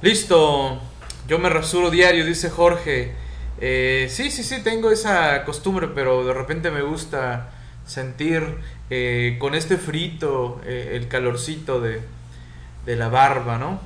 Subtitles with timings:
[0.00, 0.80] Listo,
[1.26, 3.14] yo me rasuro diario, dice Jorge.
[3.60, 7.50] Eh, sí, sí, sí, tengo esa costumbre, pero de repente me gusta
[7.84, 8.58] sentir
[8.90, 12.00] eh, con este frito eh, el calorcito de,
[12.86, 13.80] de la barba, ¿no?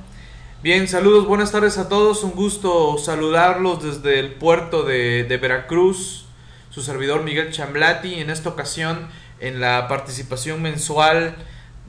[0.61, 6.27] Bien, saludos, buenas tardes a todos, un gusto saludarlos desde el puerto de, de Veracruz,
[6.69, 9.07] su servidor Miguel Chamblati, en esta ocasión
[9.39, 11.35] en la participación mensual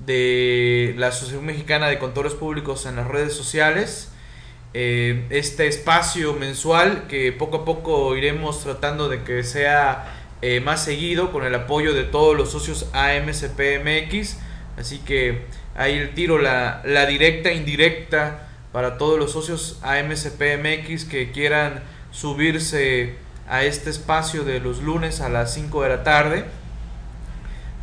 [0.06, 4.12] de la Asociación Mexicana de Contadores Públicos en las redes sociales.
[4.76, 10.12] Eh, este espacio mensual que poco a poco iremos tratando de que sea
[10.42, 14.36] eh, más seguido con el apoyo de todos los socios AMCPMX.
[14.76, 21.30] Así que ahí el tiro la, la directa, indirecta para todos los socios AMCPMX que
[21.32, 23.14] quieran subirse
[23.48, 26.44] a este espacio de los lunes a las 5 de la tarde.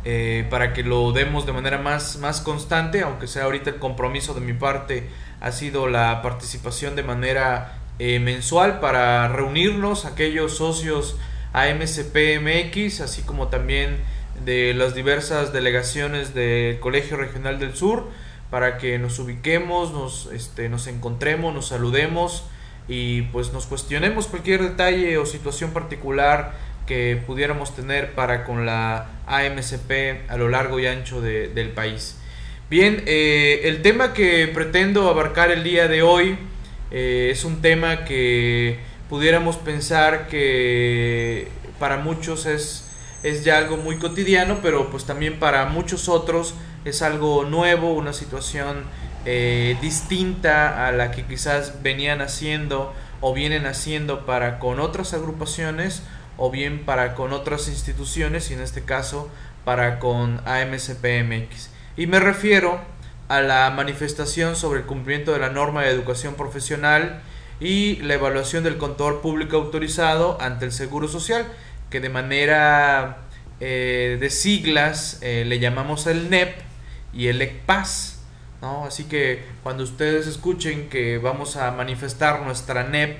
[0.04, 4.34] Eh, para que lo demos de manera más, más constante, aunque sea ahorita el compromiso
[4.34, 5.08] de mi parte
[5.42, 11.16] ha sido la participación de manera eh, mensual para reunirnos aquellos socios
[11.52, 13.98] AMCPMX, así como también
[14.44, 18.08] de las diversas delegaciones del Colegio Regional del Sur,
[18.50, 22.44] para que nos ubiquemos, nos, este, nos encontremos, nos saludemos
[22.86, 26.52] y pues nos cuestionemos cualquier detalle o situación particular
[26.86, 32.21] que pudiéramos tener para con la AMCP a lo largo y ancho de, del país.
[32.72, 36.38] Bien, eh, el tema que pretendo abarcar el día de hoy
[36.90, 38.78] eh, es un tema que
[39.10, 42.88] pudiéramos pensar que para muchos es,
[43.22, 46.54] es ya algo muy cotidiano, pero pues también para muchos otros
[46.86, 48.84] es algo nuevo, una situación
[49.26, 56.04] eh, distinta a la que quizás venían haciendo o vienen haciendo para con otras agrupaciones
[56.38, 59.28] o bien para con otras instituciones y en este caso
[59.66, 61.68] para con AMCPMX.
[61.96, 62.80] Y me refiero
[63.28, 67.20] a la manifestación sobre el cumplimiento de la norma de educación profesional
[67.60, 71.46] y la evaluación del contador público autorizado ante el Seguro Social,
[71.90, 73.18] que de manera
[73.60, 76.54] eh, de siglas eh, le llamamos el NEP
[77.12, 78.22] y el ECPAS.
[78.62, 78.86] ¿no?
[78.86, 83.18] Así que cuando ustedes escuchen que vamos a manifestar nuestra NEP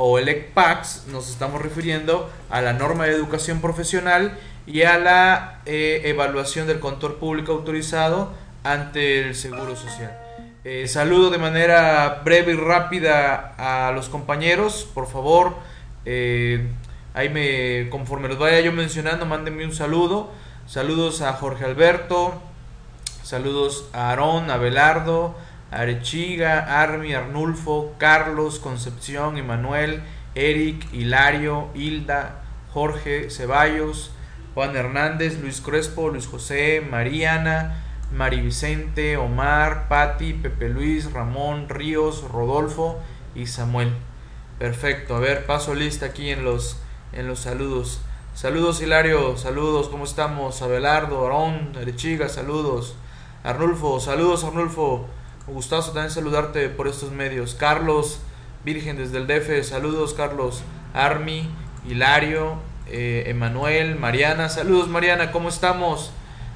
[0.00, 5.60] o el ECPAX, nos estamos refiriendo a la norma de educación profesional y a la
[5.66, 8.32] eh, evaluación del contador público autorizado
[8.62, 10.16] ante el Seguro Social.
[10.62, 15.56] Eh, saludo de manera breve y rápida a los compañeros, por favor.
[16.04, 16.68] Eh,
[17.12, 20.30] ahí me, conforme los vaya yo mencionando, mándenme un saludo.
[20.68, 22.40] Saludos a Jorge Alberto,
[23.24, 25.34] saludos a Aarón, a Belardo,
[25.70, 30.02] Arechiga, Armi, Arnulfo, Carlos, Concepción, Emanuel,
[30.34, 32.42] Eric, Hilario, Hilda,
[32.72, 34.12] Jorge, Ceballos,
[34.54, 42.22] Juan Hernández, Luis Crespo, Luis José, Mariana, Mari Vicente, Omar, Patti, Pepe Luis, Ramón, Ríos,
[42.30, 42.98] Rodolfo
[43.34, 43.92] y Samuel.
[44.58, 46.80] Perfecto, a ver, paso lista aquí en los,
[47.12, 48.00] en los saludos.
[48.34, 50.62] Saludos Hilario, saludos, ¿cómo estamos?
[50.62, 52.96] Abelardo, Arón, Arechiga, saludos.
[53.44, 55.06] Arnulfo, saludos Arnulfo.
[55.52, 57.54] Gustazo también saludarte por estos medios.
[57.54, 58.20] Carlos,
[58.64, 60.62] Virgen desde el DF, saludos Carlos.
[60.92, 61.48] Armi,
[61.88, 62.56] Hilario,
[62.88, 64.48] eh, Emanuel, Mariana.
[64.48, 66.12] Saludos Mariana, ¿cómo estamos?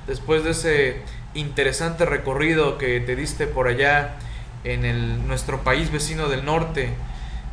[0.07, 1.03] Después de ese
[1.35, 4.17] interesante recorrido que te diste por allá
[4.65, 6.91] en el, nuestro país vecino del norte.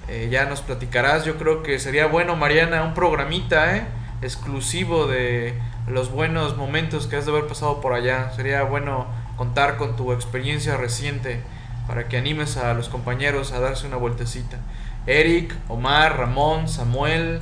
[0.09, 3.83] Eh, ya nos platicarás, yo creo que sería bueno Mariana, un programita ¿eh?
[4.21, 5.53] exclusivo de
[5.87, 8.31] los buenos momentos que has de haber pasado por allá.
[8.35, 9.07] Sería bueno
[9.39, 11.39] contar con tu experiencia reciente
[11.87, 14.59] para que animes a los compañeros a darse una vueltecita.
[15.07, 17.39] Eric, Omar, Ramón, Samuel,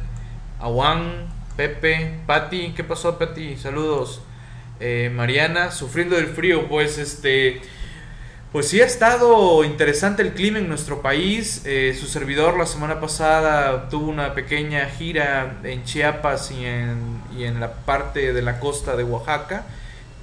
[0.60, 1.26] Awan,
[1.56, 3.58] Pepe, Patti, ¿qué pasó Patti?
[3.58, 4.22] Saludos.
[4.80, 7.62] Eh, Mariana, sufriendo del frío, pues este...
[8.52, 11.64] Pues sí ha estado interesante el clima en nuestro país.
[11.66, 17.46] Eh, su servidor la semana pasada tuvo una pequeña gira en Chiapas y en, y
[17.46, 19.66] en la parte de la costa de Oaxaca.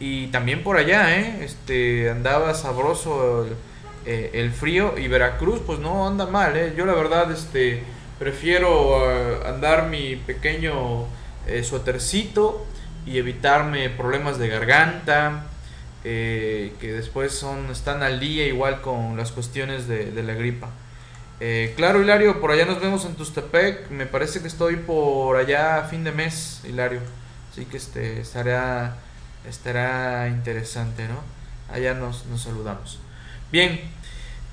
[0.06, 1.38] Y también por allá, ¿eh?
[1.42, 3.52] Este, andaba sabroso el,
[4.04, 4.98] eh, el frío.
[4.98, 6.74] Y Veracruz, pues no anda mal, ¿eh?
[6.76, 7.82] Yo la verdad, este,
[8.18, 11.06] prefiero uh, andar mi pequeño
[11.46, 12.66] eh, suétercito
[13.06, 15.46] y evitarme problemas de garganta.
[16.06, 20.68] Eh, que después son están al día igual con las cuestiones de, la gripa.
[21.40, 23.88] Eh, claro, Hilario, por allá nos vemos en Tustepec.
[23.88, 27.00] Me parece que estoy por allá fin de mes, Hilario.
[27.50, 28.98] Así que este estará,
[29.48, 31.20] estará interesante, ¿no?
[31.72, 33.00] Allá nos, nos saludamos.
[33.50, 33.80] Bien,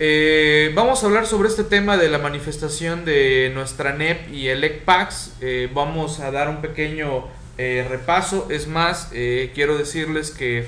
[0.03, 4.63] eh, vamos a hablar sobre este tema de la manifestación de nuestra NEP y el
[4.63, 5.33] ECPAX.
[5.41, 7.27] Eh, vamos a dar un pequeño
[7.59, 8.47] eh, repaso.
[8.49, 10.65] Es más, quiero decirles que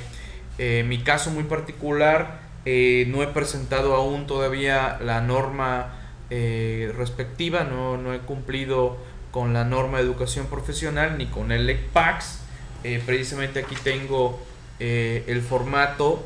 [0.86, 5.96] mi caso muy particular no he presentado aún todavía la norma
[6.30, 8.98] respectiva, no, no he cumplido
[9.32, 12.43] con la norma de educación profesional ni con el ECPAX.
[12.84, 14.40] Eh, precisamente aquí tengo
[14.80, 16.24] eh, el formato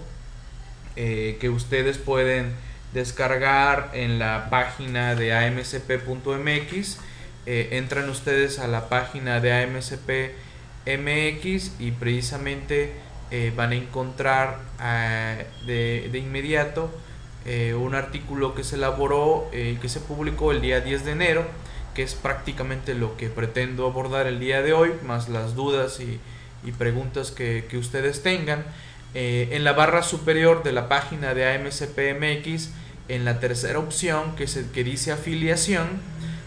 [0.96, 2.54] eh, que ustedes pueden
[2.94, 6.98] descargar en la página de amcp.mx.
[7.46, 10.22] entran ustedes a la página de amcp.mx
[11.80, 12.94] y precisamente
[13.56, 14.60] van a encontrar
[15.66, 16.90] de, de, inmediato
[17.78, 21.46] un artículo que se elaboró y que se publicó el día 10 de enero
[21.94, 26.20] que es prácticamente lo que pretendo abordar el día de hoy, más las dudas y,
[26.72, 28.66] preguntas que, ustedes tengan.
[29.14, 32.72] Eh, en la barra superior de la página de AMCPMX,
[33.08, 35.88] en la tercera opción que, se, que dice afiliación,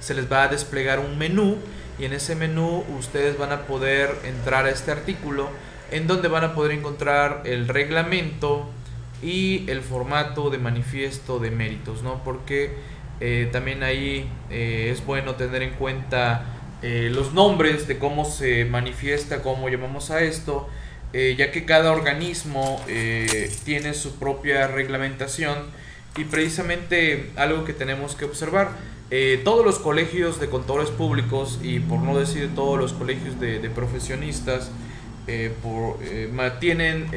[0.00, 1.56] se les va a desplegar un menú
[1.98, 5.50] y en ese menú ustedes van a poder entrar a este artículo
[5.90, 8.70] en donde van a poder encontrar el reglamento
[9.22, 12.22] y el formato de manifiesto de méritos, ¿no?
[12.24, 12.74] Porque
[13.20, 18.64] eh, también ahí eh, es bueno tener en cuenta eh, los nombres de cómo se
[18.64, 20.68] manifiesta, cómo llamamos a esto,
[21.12, 22.80] ya que cada organismo
[23.64, 25.58] tiene su propia reglamentación
[26.16, 28.68] y precisamente algo que tenemos que observar.
[29.42, 34.70] todos los colegios de contadores públicos y por no decir todos los colegios de, profesionistas
[36.60, 37.08] tienen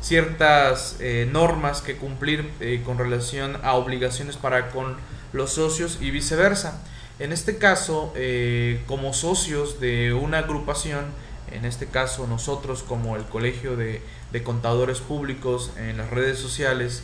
[0.00, 4.96] ciertas eh, normas que cumplir eh, con relación a obligaciones para con
[5.32, 6.82] los socios y viceversa.
[7.18, 11.06] En este caso, eh, como socios de una agrupación,
[11.50, 14.02] en este caso nosotros como el Colegio de,
[14.44, 17.02] Contadores Públicos en las redes sociales,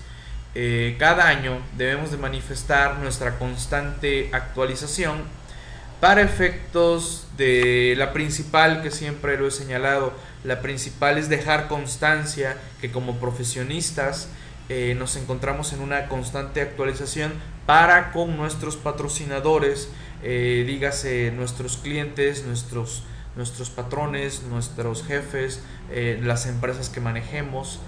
[0.99, 5.25] cada año debemos de manifestar nuestra constante actualización
[6.05, 10.13] para efectos de la principal que siempre lo he señalado,
[10.45, 14.29] la principal es dejar constancia que como profesionistas
[14.69, 17.33] eh, nos encontramos en una constante actualización
[17.65, 19.89] para con nuestros patrocinadores,
[20.25, 23.05] eh, dígase nuestros clientes, nuestros,
[23.37, 27.81] nuestros patrones, nuestros jefes, eh, las empresas que manejemos.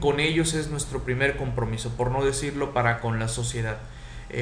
[0.00, 3.78] con ellos es nuestro primer compromiso, por no decirlo para con la sociedad.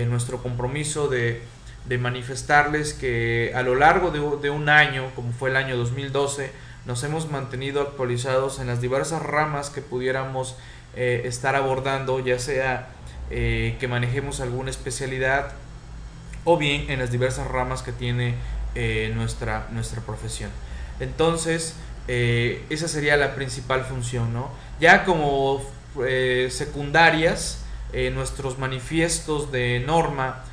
[0.08, 1.40] nuestro compromiso de,
[1.88, 6.50] de, manifestarles que a lo largo de, un año, como fue el año 2012,
[6.86, 10.56] nos hemos mantenido actualizados en las diversas ramas que pudiéramos
[10.94, 12.88] eh, estar abordando, ya sea
[13.30, 15.52] eh, que manejemos alguna especialidad
[16.46, 18.34] o bien en las diversas ramas que tiene
[18.74, 20.50] eh, nuestra, nuestra profesión.
[21.00, 21.74] Entonces,
[22.08, 24.48] esa sería la principal función, ¿no?
[24.80, 25.60] Ya como
[26.48, 27.64] secundarias,
[28.14, 30.44] nuestros manifiestos de norma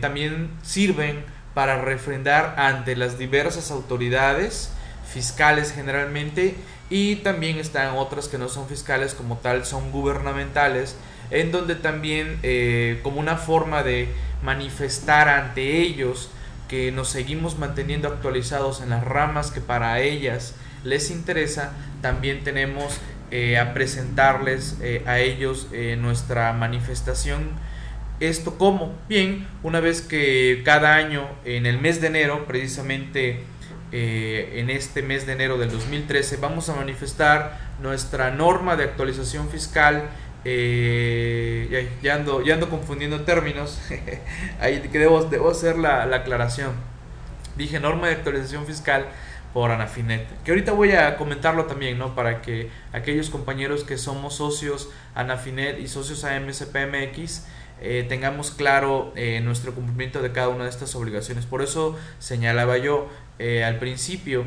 [0.00, 1.22] también sirven
[1.52, 4.70] para refrendar ante las diversas autoridades
[5.08, 6.56] fiscales generalmente
[6.90, 10.96] y también están otras que no son fiscales como tal, son gubernamentales,
[11.30, 14.08] en donde también eh, como una forma de
[14.44, 16.30] manifestar ante ellos
[16.68, 20.54] que nos seguimos manteniendo actualizados en las ramas que para ellas
[20.84, 22.98] les interesa, también tenemos
[23.30, 25.68] eh, a presentarles eh, a ellos
[25.98, 27.50] nuestra manifestación.
[28.20, 33.44] Esto como, bien, una vez que cada año en el mes de enero precisamente
[33.96, 39.48] eh, en este mes de enero del 2013 vamos a manifestar nuestra norma de actualización
[39.48, 40.08] fiscal.
[40.44, 43.80] Eh, ya, ando, confundiendo términos.
[44.60, 46.72] Ahí que debo, debo hacer la, aclaración.
[47.56, 49.06] Dije norma de actualización fiscal
[49.52, 50.26] por Anafinet.
[50.42, 52.14] Que ahorita voy a comentarlo también, ¿no?
[52.14, 57.44] Para que aquellos compañeros que somos socios Anafinet y socios AMCPMX
[57.80, 61.46] eh, tengamos claro eh, nuestro cumplimiento de cada una de estas obligaciones.
[61.46, 63.08] Por eso señalaba yo
[63.38, 64.46] eh, al principio,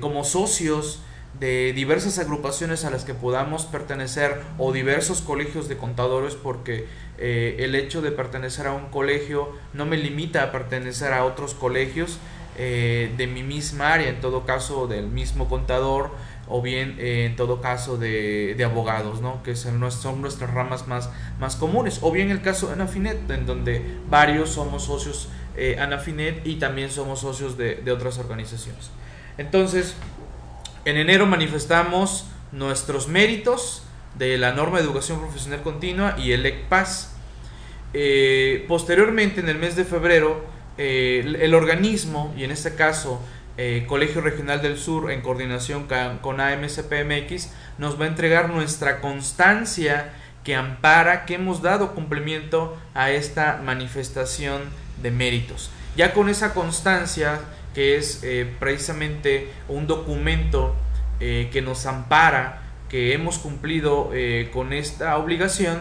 [0.00, 1.02] como socios
[1.38, 6.86] de diversas agrupaciones a las que podamos pertenecer o diversos colegios de contadores porque
[7.18, 12.18] el hecho de pertenecer a un colegio no me limita a pertenecer a otros colegios
[12.56, 16.10] de mi misma área, en todo caso del mismo contador
[16.48, 19.42] o bien eh, en todo caso de, abogados, ¿no?
[19.42, 21.10] que son, nuestras ramas más,
[21.40, 26.46] más comunes, o bien el caso de Anafinet, en donde varios somos socios eh, Anafinet
[26.46, 28.90] y también somos socios de, otras organizaciones.
[29.38, 29.94] Entonces,
[30.84, 33.82] en enero manifestamos nuestros méritos
[34.18, 37.14] de la norma de educación profesional continua y el ECPAS.
[37.94, 40.44] Eh, posteriormente, en el mes de febrero,
[40.78, 43.20] el organismo, y en este caso
[43.58, 45.86] eh, Colegio Regional del Sur, en coordinación
[46.22, 50.12] con AMCPMX, nos va a entregar nuestra constancia
[50.42, 54.62] que ampara que hemos dado cumplimiento a esta manifestación
[55.02, 55.70] de méritos.
[55.96, 57.40] Ya con esa constancia,
[57.74, 60.74] que es eh, precisamente un documento
[61.20, 65.80] eh, que nos ampara que hemos cumplido eh, con esta obligación,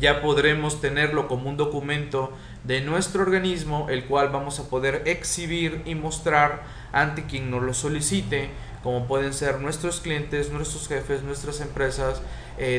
[0.00, 2.32] ya podremos tenerlo como un documento
[2.64, 6.62] de nuestro organismo, el cual vamos a poder exhibir y mostrar
[6.92, 8.48] ante quien nos lo solicite,
[8.82, 12.22] como pueden ser nuestros clientes, nuestros jefes, nuestras empresas,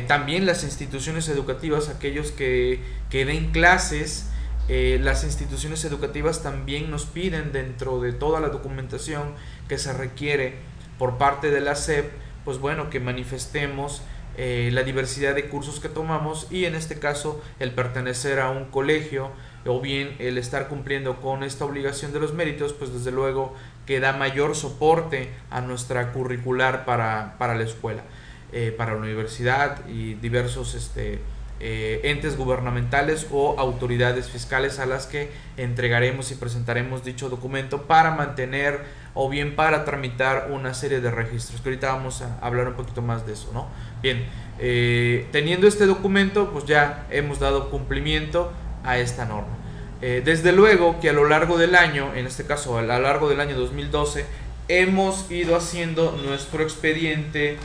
[0.07, 4.29] también las instituciones educativas, aquellos que, que den clases,
[4.69, 9.33] eh, las instituciones educativas también nos piden dentro de toda la documentación
[9.69, 10.55] que se requiere
[10.99, 12.11] por parte de la SEP,
[12.43, 14.01] pues bueno, que manifestemos
[14.39, 18.65] eh, la diversidad de cursos que tomamos y en este caso el pertenecer a un
[18.65, 19.31] colegio
[19.65, 23.55] o bien el estar cumpliendo con esta obligación de los méritos, pues desde luego
[23.85, 28.03] que da mayor soporte a nuestra curricular para, para la escuela,
[28.51, 31.19] eh, para la universidad y diversos este,
[31.59, 38.11] eh, entes gubernamentales o autoridades fiscales a las que entregaremos y presentaremos dicho documento para
[38.11, 38.81] mantener
[39.13, 43.01] o bien para tramitar una serie de registros, que ahorita vamos a hablar un poquito
[43.01, 43.67] más de eso, ¿no?
[44.01, 44.25] Bien,
[44.59, 48.51] eh, teniendo este documento, pues ya hemos dado cumplimiento
[48.83, 49.57] a esta norma.
[50.01, 53.29] Eh, desde luego que a lo largo del año, en este caso a lo largo
[53.29, 54.25] del año 2012,
[54.67, 57.57] hemos ido haciendo nuestro expediente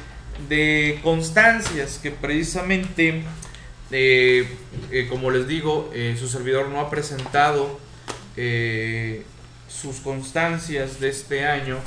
[0.48, 3.22] de constancias que precisamente,
[3.92, 7.78] eh, como les digo, su servidor no ha presentado
[9.68, 11.78] sus constancias de este año.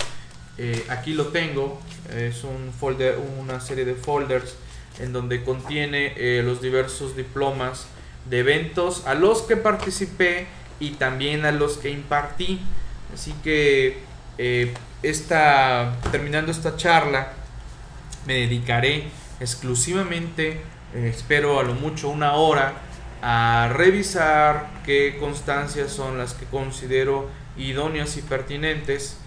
[0.89, 1.79] aquí lo tengo,
[2.15, 4.55] es un folder, una serie de folders
[4.99, 7.87] en donde contiene eh, los diversos diplomas
[8.29, 10.47] de eventos a los que participé
[10.79, 12.59] y también a los que impartí.
[13.13, 13.99] Así que
[14.37, 14.73] eh,
[16.11, 17.33] terminando esta charla
[18.25, 19.05] me dedicaré
[19.39, 20.61] exclusivamente,
[20.95, 22.73] eh, espero a lo mucho una hora,
[23.21, 29.17] a revisar qué constancias son las que considero idóneas y pertinentes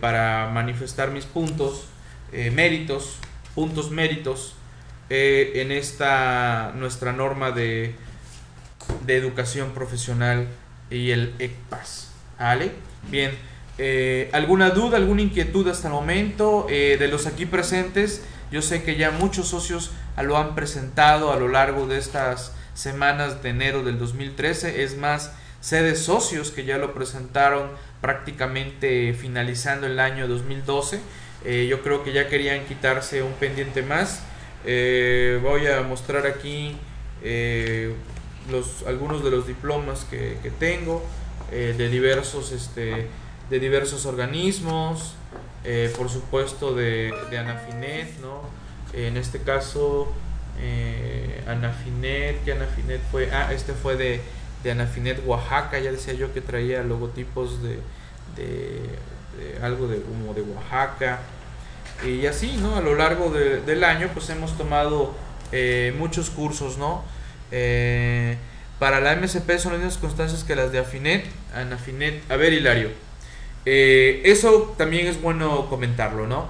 [0.00, 1.90] para manifestar mis puntos
[2.32, 3.16] eh, méritos,
[3.56, 4.54] puntos méritos
[5.08, 7.96] eh, en esta nuestra norma de,
[9.04, 10.46] de educación profesional
[10.90, 12.12] y el ECPAS.
[13.10, 13.32] Bien,
[13.78, 18.22] eh, ¿alguna duda, alguna inquietud hasta el momento de los aquí presentes?
[18.52, 19.90] Yo sé que ya muchos socios
[20.22, 24.82] lo han presentado a lo largo de estas semanas de enero del 2013.
[24.82, 31.00] Es más, sé de socios que ya lo presentaron prácticamente finalizando el año 2012.
[31.44, 34.22] Eh, yo creo que ya querían quitarse un pendiente más.
[34.64, 36.76] Eh, voy a mostrar aquí
[37.22, 37.94] eh,
[38.50, 41.04] los, algunos de los diplomas que, tengo
[41.50, 43.08] de, diversos, este,
[43.48, 45.14] de diversos organismos,
[45.96, 48.42] por supuesto de, de, Anafinet, ¿no?
[48.92, 50.12] En este caso
[51.46, 54.20] Anafinet, que Anafinet fue, ah, este fue de,
[54.62, 57.78] de Anafinet Oaxaca, ya decía yo que traía logotipos de,
[58.36, 58.80] de
[59.62, 61.20] algo de humo de Oaxaca.
[62.04, 62.76] Y así, ¿no?
[62.76, 65.14] A lo largo del año, pues hemos tomado
[65.52, 67.04] eh, muchos cursos, ¿no?
[67.50, 68.36] Eh,
[68.78, 71.26] para la MSP son las mismas constancias que las de Afinet.
[71.54, 72.22] Anafinet.
[72.30, 72.88] A ver, Hilario.
[73.66, 76.48] Eh, eso también es bueno comentarlo, ¿no?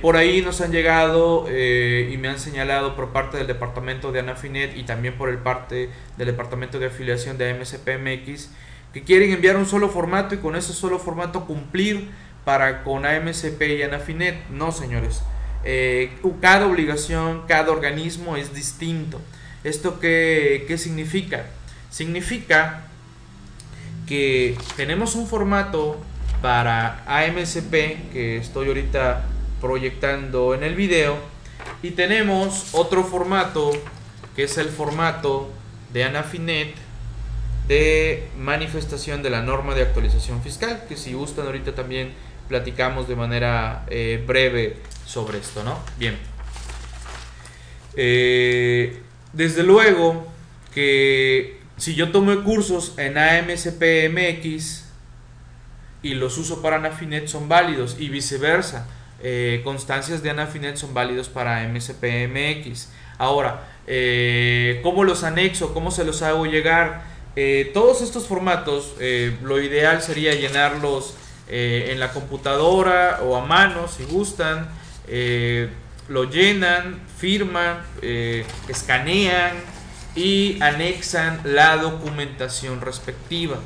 [0.00, 4.76] Por ahí nos han llegado y me han señalado por parte del departamento de Anafinet
[4.76, 8.50] y también por el parte del departamento de afiliación de MSPMX
[8.96, 12.08] que quieren enviar un solo formato y con ese solo formato cumplir
[12.46, 14.48] para con AMCP y Anafinet.
[14.48, 15.20] No, señores.
[15.64, 19.20] Eh, cada obligación, cada organismo es distinto.
[19.64, 21.44] ¿Esto qué, qué significa?
[21.90, 22.84] Significa
[24.06, 26.00] que tenemos un formato
[26.40, 29.26] para AMCP que estoy ahorita
[29.60, 31.16] proyectando en el video
[31.82, 33.72] y tenemos otro formato
[34.34, 35.50] que es el formato
[35.92, 36.74] de Anafinet
[37.68, 42.12] de manifestación de la norma de actualización fiscal, que si gustan ahorita también
[42.48, 45.78] platicamos de manera eh, breve sobre esto, ¿no?
[45.98, 46.16] Bien.
[47.96, 49.00] Eh,
[49.32, 50.26] desde luego
[50.72, 54.84] que si yo tomo cursos en AMSPMX
[56.02, 58.86] y los uso para Anafinet son válidos y viceversa.
[59.22, 62.90] Eh, constancias de Anafinet son válidos para MSPMX.
[63.18, 63.66] Ahora,
[64.82, 65.72] ¿cómo los anexo?
[65.72, 67.16] ¿Cómo se los hago llegar?
[67.38, 71.14] Eh, todos estos formatos, eh, lo ideal sería llenarlos
[71.48, 74.68] eh, en la computadora o a mano si gustan.
[76.08, 77.82] lo llenan, firman,
[78.68, 79.52] escanean
[80.14, 83.58] y anexan la documentación respectiva.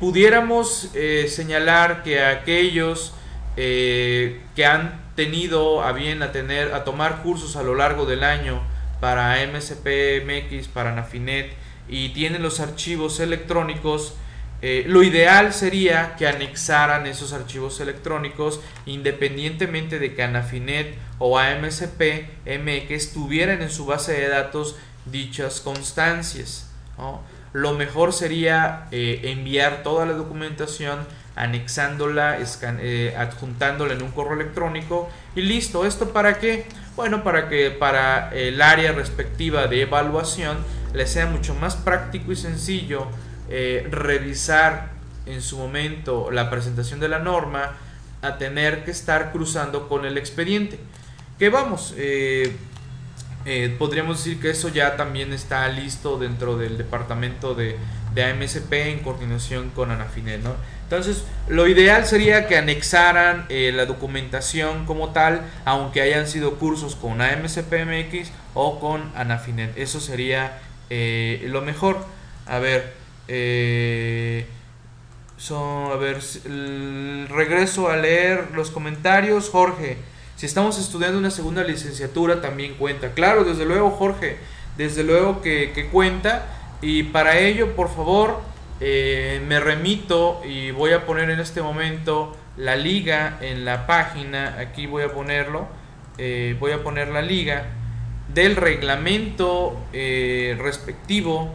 [0.00, 0.90] pudiéramos
[1.28, 3.12] señalar que aquellos
[3.58, 8.62] que han tenido a bien a tener a tomar cursos a lo largo del año
[9.00, 11.52] para MSP MX, para Nafinet,
[11.88, 14.14] y tienen los archivos electrónicos,
[14.60, 22.26] Eh, lo ideal sería que anexaran esos archivos electrónicos independientemente de que Anafinet o AMSP
[22.44, 24.74] MX tuvieran en su base de datos
[25.06, 26.70] dichas constancias.
[27.52, 31.06] Lo mejor sería eh, enviar toda la documentación
[31.38, 32.38] anexándola,
[32.80, 35.86] eh, adjuntándola en un correo electrónico y listo.
[35.86, 36.66] ¿Esto para qué?
[36.96, 40.58] Bueno, para que para el área respectiva de evaluación
[40.92, 43.06] le sea mucho más práctico y sencillo
[43.48, 44.90] eh, revisar
[45.26, 47.76] en su momento la presentación de la norma
[48.20, 50.80] a tener que estar cruzando con el expediente.
[51.38, 52.56] Que vamos, eh,
[53.48, 57.76] eh, podríamos decir que eso ya también está listo dentro del departamento de,
[58.14, 60.42] de AMSP en coordinación con Anafinet.
[60.42, 60.54] ¿no?
[60.84, 67.20] Entonces, lo ideal sería que anexaran la documentación como tal, aunque hayan sido cursos con
[67.20, 69.76] AMSPMX o con Anafinet.
[69.76, 70.58] Eso sería
[70.90, 72.04] lo mejor.
[72.46, 72.94] A ver,
[73.28, 74.46] eh,
[75.36, 76.18] son, a ver,
[77.28, 79.50] regreso a leer los comentarios.
[79.50, 79.98] Jorge,
[80.38, 83.10] si estamos estudiando una segunda licenciatura también cuenta.
[83.10, 84.36] Claro, desde luego, Jorge,
[84.76, 86.46] desde luego que, cuenta.
[86.80, 88.40] Y para ello, por favor,
[88.80, 94.56] eh, me remito y voy a poner en este momento la liga en la página.
[94.60, 95.66] Aquí voy a ponerlo.
[96.18, 97.66] Eh, voy a poner la liga
[98.32, 101.52] del reglamento respectivo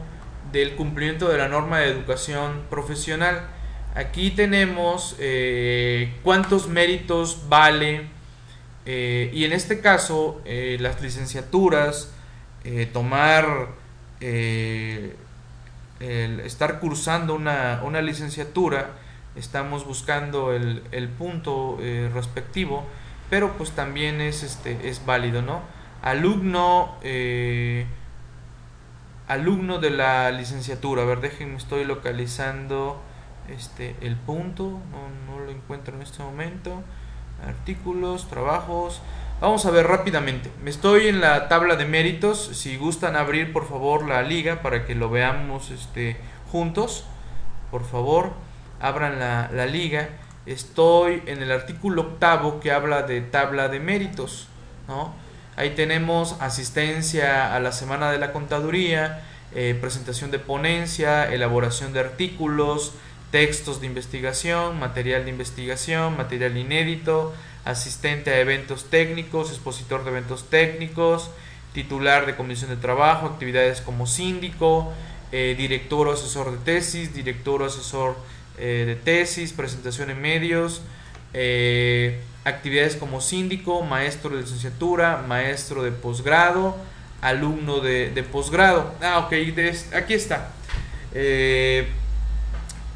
[0.51, 3.47] del cumplimiento de la norma de educación profesional.
[3.95, 8.07] Aquí tenemos eh, cuántos méritos vale
[8.85, 12.11] eh, y en este caso eh, las licenciaturas,
[12.93, 13.67] tomar,
[14.21, 15.11] el
[16.45, 18.91] estar cursando una, una, licenciatura,
[19.35, 21.77] estamos buscando el, el punto
[22.13, 22.85] respectivo,
[23.29, 25.61] pero pues también es, este, es válido, ¿no?
[26.01, 26.99] Alumno
[29.27, 31.03] alumno de la licenciatura.
[31.03, 33.01] A ver, déjenme, estoy localizando
[33.49, 34.81] este el punto.
[34.91, 36.83] No, no lo encuentro en este momento.
[37.47, 39.01] Artículos, trabajos.
[39.41, 40.51] Vamos a ver rápidamente.
[40.63, 42.51] Me estoy en la tabla de méritos.
[42.53, 46.17] Si gustan abrir por favor la liga para que lo veamos este,
[46.51, 47.05] juntos.
[47.71, 48.33] Por favor,
[48.79, 50.09] abran la, la liga.
[50.45, 54.47] Estoy en el artículo octavo que habla de tabla de méritos.
[54.87, 55.13] ¿no?
[55.55, 61.99] Ahí tenemos asistencia a la semana de la contaduría, eh, presentación de ponencia, elaboración de
[61.99, 62.93] artículos,
[63.33, 67.33] textos de investigación, material de investigación, material inédito,
[67.65, 71.31] asistente a eventos técnicos, expositor de eventos técnicos,
[71.73, 74.93] titular de comisión de trabajo, actividades como síndico,
[75.31, 78.17] eh, director o asesor de tesis, director o asesor
[78.59, 80.83] eh, de tesis, presentación en medios,
[82.45, 86.77] actividades como síndico, maestro de licenciatura, maestro de posgrado,
[87.19, 88.93] alumno de, posgrado.
[89.01, 89.33] Ah, ok,
[89.95, 90.51] aquí está.
[91.15, 91.87] Eh,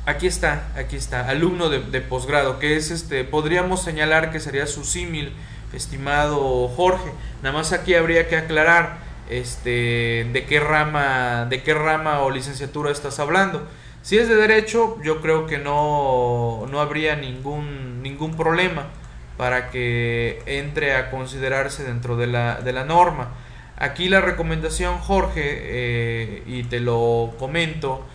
[0.08, 4.86] aquí está, aquí está, alumno de, posgrado, que es este, podríamos señalar que sería su
[4.86, 5.34] símil,
[5.74, 7.12] estimado Jorge.
[7.44, 12.90] Nada más aquí habría que aclarar este, de qué rama, de qué rama o licenciatura
[12.90, 13.68] estás hablando.
[14.02, 18.88] Si es de derecho, yo creo que no, no habría ningún, ningún problema
[19.36, 23.34] para que entre a considerarse dentro de la, de la norma.
[23.76, 28.06] Aquí la recomendación, Jorge, eh, y te lo comento,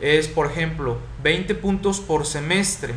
[0.00, 2.94] es, por ejemplo, 20 puntos por semestre.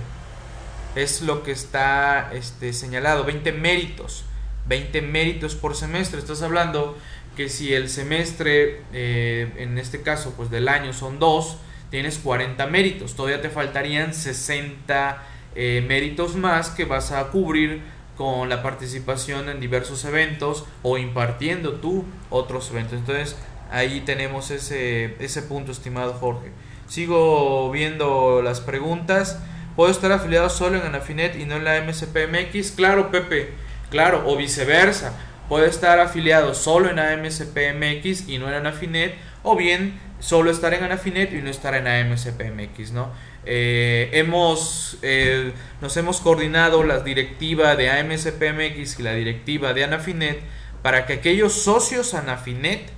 [0.95, 4.25] Es lo que está este, señalado, 20 méritos.
[4.67, 6.19] 20 méritos por semestre.
[6.19, 6.97] Estás hablando
[7.35, 11.57] que si el semestre, eh, en este caso, pues del año son dos,
[11.89, 13.15] tienes 40 méritos.
[13.15, 15.23] Todavía te faltarían 60
[15.55, 17.81] eh, méritos más que vas a cubrir
[18.17, 22.99] con la participación en diversos eventos o impartiendo tú otros eventos.
[22.99, 23.35] Entonces
[23.71, 26.51] ahí tenemos ese, ese punto, estimado Jorge.
[26.87, 29.39] Sigo viendo las preguntas.
[29.75, 32.71] ¿Puedo estar afiliado solo en Anafinet y no en la MSPMX?
[32.71, 33.49] Claro, Pepe,
[33.89, 35.13] claro, o viceversa.
[35.49, 40.83] Puede estar afiliado solo en AMSPMX y no en Anafinet, o bien solo estar en
[40.83, 43.11] Anafinet y no estar en AMSPMX, ¿no?
[43.45, 50.39] Eh, hemos, eh, nos hemos coordinado la directiva de AMSPMX y la directiva de Anafinet
[50.81, 52.89] para que aquellos socios Anafinet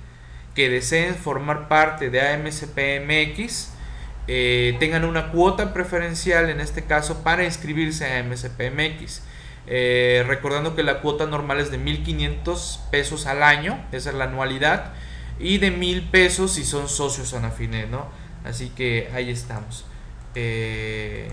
[0.54, 3.72] que deseen formar parte de AMSPMX
[4.28, 9.22] eh, tengan una cuota preferencial en este caso para inscribirse a AMSPMX.
[10.26, 14.92] recordando que la cuota normal es de 1.500 pesos al año, esa es la anualidad,
[15.38, 18.06] y de 1.000 pesos si son socios Anafinet, ¿no?
[18.44, 19.84] Así que ahí estamos.
[20.34, 21.28] Eh,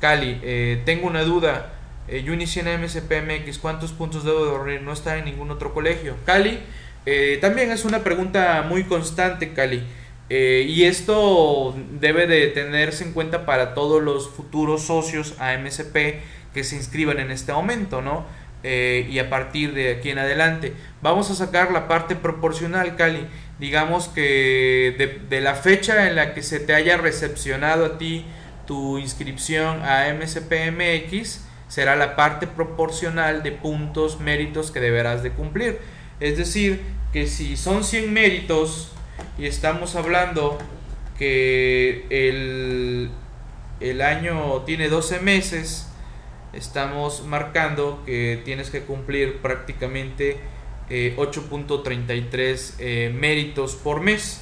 [0.00, 1.72] Cali, eh, tengo una duda.
[2.08, 4.82] Eh, yo inicié en MSPMX, ¿cuántos puntos debo de dormir?
[4.82, 6.16] No está en ningún otro colegio.
[6.24, 6.60] Cali,
[7.40, 9.84] también es una pregunta muy constante, Cali.
[10.30, 15.96] Eh, y esto debe de tenerse en cuenta para todos los futuros socios AMSP
[16.54, 18.24] que se inscriban en este momento, ¿no?
[18.62, 20.72] Eh, y a partir de aquí en adelante.
[21.02, 23.26] Vamos a sacar la parte proporcional, Cali.
[23.58, 28.24] Digamos que de, la fecha en la que se te haya recepcionado a ti
[28.66, 35.78] tu inscripción a MSPMX, será la parte proporcional de puntos, méritos que deberás de cumplir.
[36.18, 36.80] Es decir,
[37.12, 38.92] que si son 100 méritos
[39.38, 40.58] y estamos hablando
[41.18, 43.10] que el,
[43.80, 45.88] el año tiene 12 meses,
[46.52, 50.38] estamos marcando que tienes que cumplir prácticamente
[50.88, 54.40] 8.33 eh, eh, méritos por mes.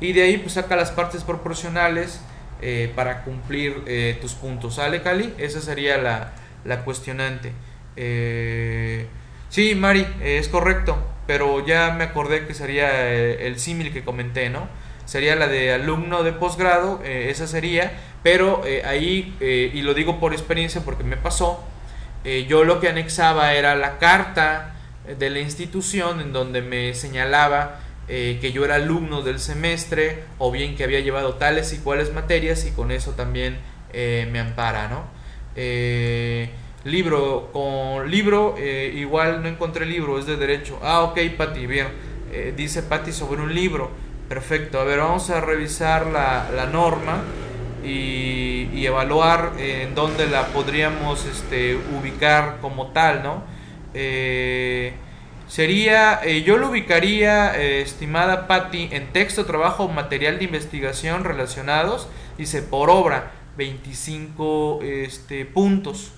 [0.00, 2.20] Y de ahí pues saca las partes proporcionales
[2.60, 3.84] eh, para cumplir
[4.20, 4.76] tus puntos.
[4.76, 5.32] ¿Sale, Cali?
[5.38, 6.32] Esa sería la,
[6.64, 7.52] la cuestionante.
[9.48, 14.68] sí, Mari, es correcto, pero ya me acordé que sería el símil que comenté, ¿no?
[15.04, 20.20] Sería la de alumno de posgrado, esa sería, pero eh, ahí, eh, y lo digo
[20.20, 21.62] por experiencia porque me pasó,
[22.24, 24.76] eh, yo lo que anexaba era la carta
[25.18, 30.76] de la institución en donde me señalaba que yo era alumno del semestre o bien
[30.76, 33.58] que había llevado tales y cuales materias y con eso también
[33.94, 35.04] me ampara, ¿no?
[36.84, 40.78] Libro, con libro, igual no encontré libro, es de derecho.
[40.82, 41.88] Ah, ok, Pati, bien.
[42.56, 43.90] dice Pati sobre un libro.
[44.28, 47.22] Perfecto, a ver, vamos a revisar la, la norma
[47.84, 53.42] y, evaluar en dónde la podríamos este, ubicar como tal, ¿no?
[53.94, 54.94] Eh,
[55.48, 62.08] sería, eh, yo lo ubicaría, eh, estimada Patti, en texto, trabajo, material de investigación relacionados,
[62.38, 66.12] dice por obra, 25 este, puntos.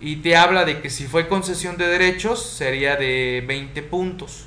[0.00, 4.46] Y te habla de que si fue concesión de derechos, sería de 20 puntos.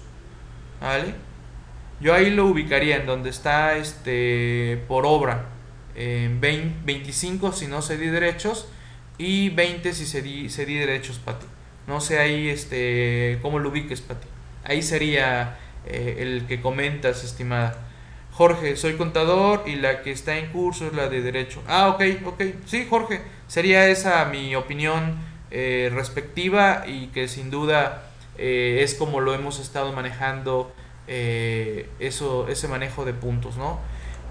[0.80, 1.14] ¿Vale?
[2.00, 5.50] Yo ahí lo ubicaría en donde está este por obra.
[5.96, 8.70] 25 si no se di derechos
[9.18, 11.46] y 20 si se di derechos, Pati.
[11.88, 14.28] No sé ahí este, cómo lo ubiques, Pati.
[14.64, 17.88] Ahí sería eh, el que comentas, estimada.
[18.32, 21.62] Jorge, soy contador y la que está en curso es la de derecho.
[21.68, 22.44] Ah, ok, ok.
[22.66, 25.18] Sí, Jorge, sería esa mi opinión
[25.52, 28.04] eh, respectiva y que sin duda
[28.38, 30.72] eh, es como lo hemos estado manejando
[31.08, 33.80] eso, ese manejo de puntos, ¿no?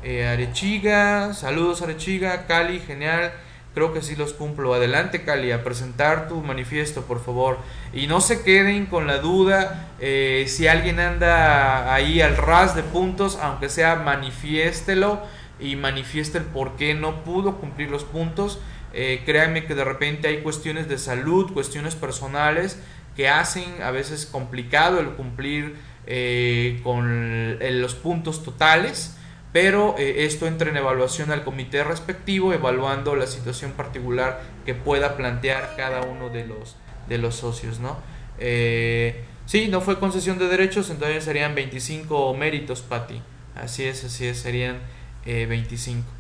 [0.05, 3.33] Eh, Arechiga, saludos Arechiga, Cali, genial.
[3.75, 4.75] Creo que sí los cumplo.
[4.75, 7.59] Adelante, Cali, a presentar tu manifiesto, por favor.
[7.93, 9.89] Y no se queden con la duda.
[10.01, 15.21] Eh, si alguien anda ahí al ras de puntos, aunque sea, manifiéstelo
[15.61, 18.61] y manifieste el por qué no pudo cumplir los puntos.
[18.93, 22.79] Eh, créanme que de repente hay cuestiones de salud, cuestiones personales
[23.17, 29.19] que hacen a veces complicado el cumplir eh, con los puntos totales
[29.53, 35.17] pero eh, esto entra en evaluación al comité respectivo, evaluando la situación particular que pueda
[35.17, 36.77] plantear cada uno de los,
[37.09, 37.97] de los socios, ¿no?
[38.39, 43.23] Eh, sí, no fue concesión de derechos, entonces serían 25 méritos, Pati.
[43.55, 44.79] Así es, así es, serían
[45.25, 46.18] 25.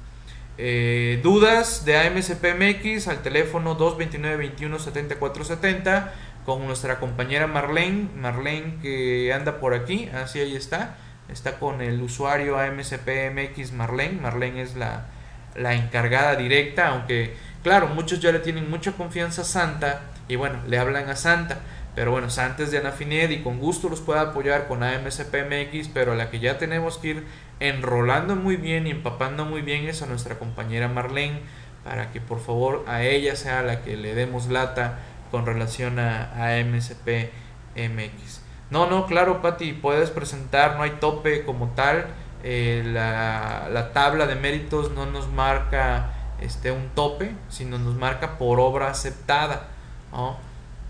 [0.58, 6.12] Eh, dudas de AMSPMX al teléfono 229 21 74 70
[6.44, 10.96] con nuestra compañera Marlene, Marlene que anda por aquí, así ahí está
[11.28, 14.20] está con el usuario AMCPMX Marlene.
[14.20, 15.06] Marlene es la,
[15.54, 20.58] la encargada directa, aunque claro, muchos ya le tienen mucha confianza a Santa y bueno,
[20.66, 21.60] le hablan a Santa.
[21.98, 26.14] Pero bueno, Santa es de Anafinet y con gusto los puede apoyar con AMCPMX, pero
[26.14, 27.26] la que ya tenemos que ir
[27.58, 31.40] enrolando muy bien y empapando muy bien es a nuestra compañera Marlene,
[31.82, 35.00] para que por favor a ella sea la que le demos lata
[35.32, 38.42] con relación a, a AMCPMX.
[38.70, 42.06] No, no, claro, Pati, puedes presentar, no hay tope como tal.
[42.44, 48.38] Eh, la, la, tabla de méritos no nos marca este un tope, sino nos marca
[48.38, 49.66] por obra aceptada.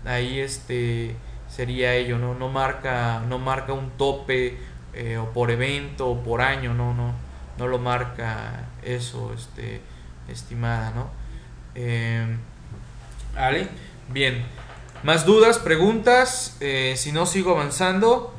[0.05, 1.15] Ahí este
[1.49, 4.57] sería ello, no, no marca, no marca un tope
[4.93, 7.13] eh, o por evento o por año, no, no,
[7.57, 9.81] no lo marca eso, este,
[10.27, 11.09] estimada, ¿no?
[11.75, 12.37] Eh.
[14.11, 14.43] Bien.
[15.03, 18.35] Más dudas, preguntas, eh, si no sigo avanzando.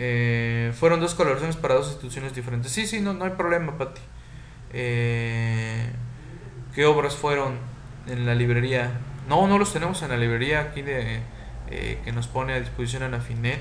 [0.00, 2.72] Eh, fueron dos colaboraciones para dos instituciones diferentes.
[2.72, 4.00] Sí, sí, no, no hay problema, Pati.
[4.72, 5.90] ¿Qué
[6.86, 7.58] obras fueron
[8.06, 8.92] en la librería?
[9.28, 11.20] No, no los tenemos en la librería aquí de
[11.68, 13.60] que nos pone a disposición en Afinet.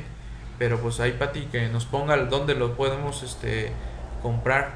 [0.58, 3.72] Pero pues hay Pati que nos ponga dónde lo podemos este,
[4.24, 4.74] comprar,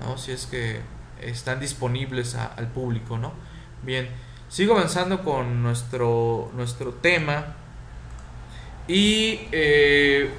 [0.00, 0.18] ¿no?
[0.18, 0.80] Si es que
[1.22, 3.32] están disponibles al público, ¿no?
[3.82, 4.08] Bien.
[4.48, 7.56] Sigo avanzando con nuestro, nuestro tema.
[8.86, 10.30] Y eh,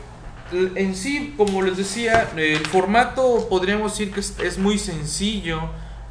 [0.51, 5.61] en sí, como les decía, el formato podríamos decir que es, muy sencillo,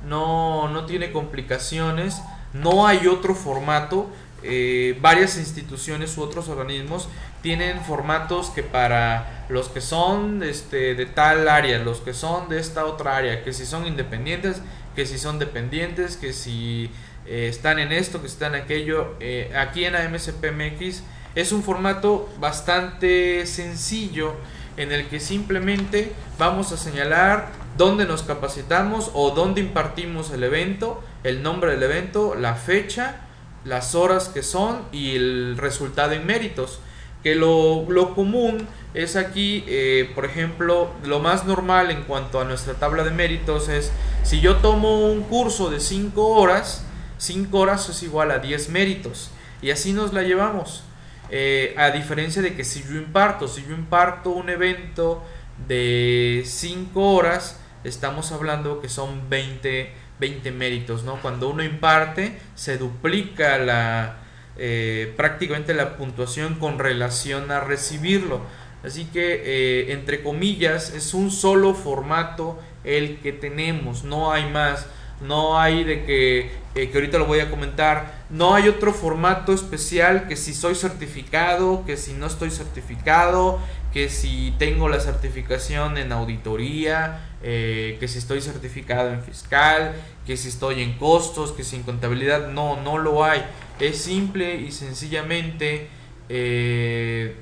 [0.07, 2.21] no, no, tiene complicaciones,
[2.61, 4.11] no hay otro formato.
[4.43, 7.09] Eh, varias instituciones u otros organismos
[7.43, 12.59] tienen formatos que para los que son este, de tal área, los que son de
[12.61, 14.61] esta otra área, que si son independientes,
[14.95, 16.91] que si son dependientes, que si
[17.27, 19.15] eh, están en esto, que están en aquello.
[19.21, 21.03] Eh, aquí en AMSPMX
[21.35, 24.35] es un formato bastante sencillo
[24.77, 31.03] en el que simplemente vamos a señalar dónde nos capacitamos o dónde impartimos el evento,
[31.25, 33.27] el nombre del evento, la fecha,
[33.65, 36.81] las horas que son y el resultado en méritos.
[37.23, 42.75] Que lo, común es aquí, eh, por ejemplo, lo más normal en cuanto a nuestra
[42.75, 43.91] tabla de méritos es
[44.23, 46.85] si yo tomo un curso de 5 horas,
[47.19, 49.31] 5 horas es igual a 10 méritos.
[49.61, 50.85] Y así nos la llevamos.
[51.31, 55.25] Eh, a diferencia de que si yo imparto, si yo imparto un evento
[55.67, 61.21] de 5 horas, estamos hablando que son 20, 20 méritos, ¿no?
[61.23, 64.19] Cuando uno imparte, se duplica la,
[64.57, 68.43] eh, prácticamente la puntuación con relación a recibirlo.
[68.85, 74.87] Así que, eh, entre comillas, es un solo formato el que tenemos, no hay más.
[75.21, 79.53] No hay de que, eh, que ahorita lo voy a comentar, no hay otro formato
[79.53, 83.59] especial que si soy certificado, que si no estoy certificado,
[83.93, 89.95] que si tengo la certificación en auditoría, eh, que si estoy certificado en fiscal,
[90.27, 93.43] que si estoy en costos, que si en contabilidad, no, no lo hay.
[93.81, 95.89] Es simple y sencillamente
[96.29, 97.37] eh,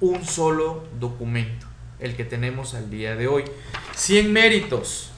[0.00, 1.66] un solo documento,
[1.98, 3.44] el que tenemos al día de hoy.
[3.94, 5.11] 100 méritos.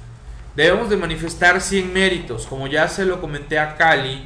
[0.57, 2.47] Debemos de manifestar 100 méritos.
[2.47, 4.25] Como ya se lo comenté a Cali,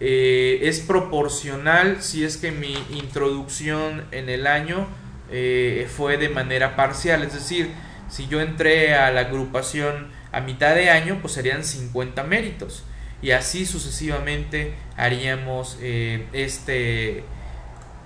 [0.00, 4.86] eh, es proporcional si es que mi introducción en el año
[5.30, 7.22] eh, fue de manera parcial.
[7.22, 7.70] Es decir,
[8.08, 12.84] si yo entré a la agrupación a mitad de año, pues serían 50 méritos.
[13.22, 17.24] Y así sucesivamente haríamos eh, este,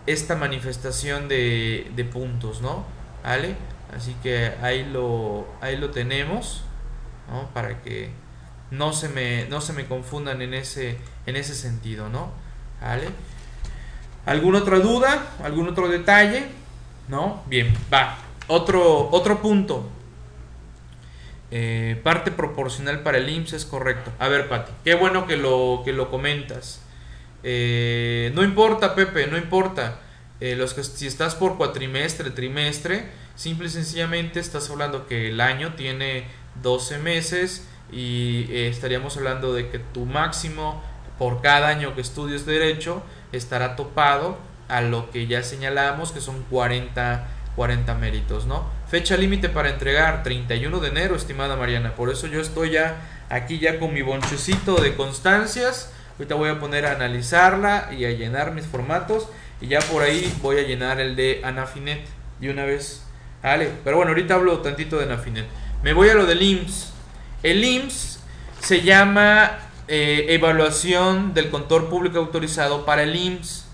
[0.07, 2.85] esta manifestación de, de puntos, ¿no?
[3.23, 3.55] ¿Vale?
[3.95, 6.65] Así que ahí lo, ahí lo tenemos,
[7.55, 8.11] Para que
[8.71, 12.31] no se me, no se me confundan en ese, en ese sentido, ¿no?
[14.27, 15.35] ¿Alguna otra duda?
[15.43, 16.47] ¿Algún otro detalle?
[17.09, 17.43] ¿No?
[17.47, 18.19] Bien, va.
[18.49, 19.89] Otro, otro punto.
[21.51, 24.11] Eh, parte proporcional para el IMSS es correcto.
[24.19, 26.81] A ver, Pati, qué bueno que lo, que lo comentas.
[27.43, 29.99] Eh, no importa, Pepe, no importa.
[30.41, 35.41] Eh, los que, si estás por cuatrimestre, trimestre, Simple y sencillamente estás hablando que el
[35.41, 36.25] año tiene
[36.63, 40.83] 12 meses y eh, estaríamos hablando de que tu máximo
[41.19, 44.39] por cada año que estudies derecho estará topado
[44.69, 48.67] a lo que ya señalamos que son 40, 40 méritos, ¿no?
[48.89, 51.95] Fecha límite para entregar 31 de enero, estimada Mariana.
[51.95, 52.97] Por eso yo estoy ya
[53.29, 55.93] aquí ya con mi bonchecito de constancias.
[56.19, 59.29] Ahorita voy a poner a analizarla y a llenar mis formatos
[59.61, 62.05] y ya por ahí voy a llenar el de Anafinet
[62.41, 63.05] de una vez
[63.43, 65.47] Vale, pero bueno, ahorita hablo tantito de Nafinet.
[65.83, 66.93] Me voy a lo del IMSS.
[67.43, 68.21] El IMSS
[68.61, 73.67] se llama eh, Evaluación del Contor Público Autorizado para el IMSS.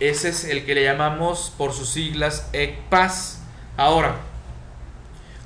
[0.00, 3.40] Ese es el que le llamamos por sus siglas ECPAS.
[3.76, 4.16] Ahora,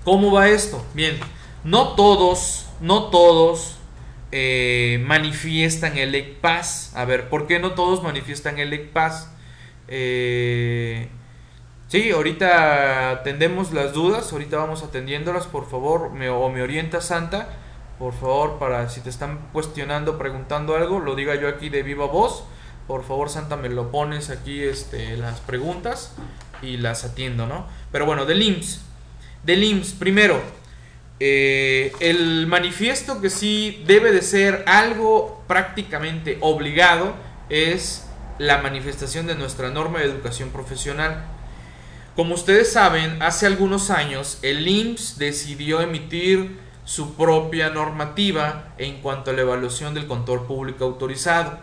[0.03, 0.83] ¿cómo va esto?
[0.95, 1.21] Bien,
[1.63, 3.77] no todos, no todos
[4.31, 6.97] eh, manifiestan el ECPAS.
[6.97, 9.29] A ver, ¿por qué no todos manifiestan el ECPAS?
[9.89, 11.11] Eh,
[11.93, 17.51] Sí, ahorita atendemos las dudas, ahorita vamos atendiéndolas, por favor, me, o me orienta Santa,
[17.99, 22.07] por favor, para si te están cuestionando, preguntando algo, lo diga yo aquí de viva
[22.07, 22.45] voz,
[22.87, 26.15] por favor Santa me lo pones aquí este, las preguntas
[26.63, 27.67] y las atiendo, ¿no?
[27.91, 28.81] Pero bueno, del IMSS,
[29.43, 30.41] del IMSS, primero,
[31.21, 37.13] eh, el manifiesto que sí debe de ser algo prácticamente obligado
[37.51, 38.07] es
[38.39, 41.23] la manifestación de nuestra norma de educación profesional.
[42.15, 49.31] Como ustedes saben, hace algunos años el IMSS decidió emitir su propia normativa en cuanto
[49.31, 51.59] a la evaluación del control público autorizado.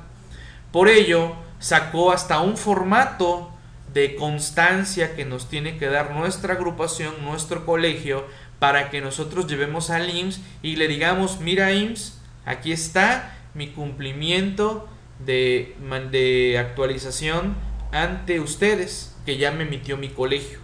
[0.71, 3.51] Por ello, sacó hasta un formato
[3.93, 8.25] de constancia que nos tiene que dar nuestra agrupación, nuestro colegio,
[8.57, 14.88] para que nosotros llevemos al IMSS y le digamos, mira IMSS, aquí está mi cumplimiento
[15.19, 15.75] de,
[16.09, 17.55] de actualización
[17.91, 20.57] ante ustedes que ya me emitió mi colegio.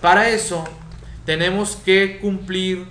[0.00, 0.62] Para eso
[1.26, 2.86] tenemos que cumplir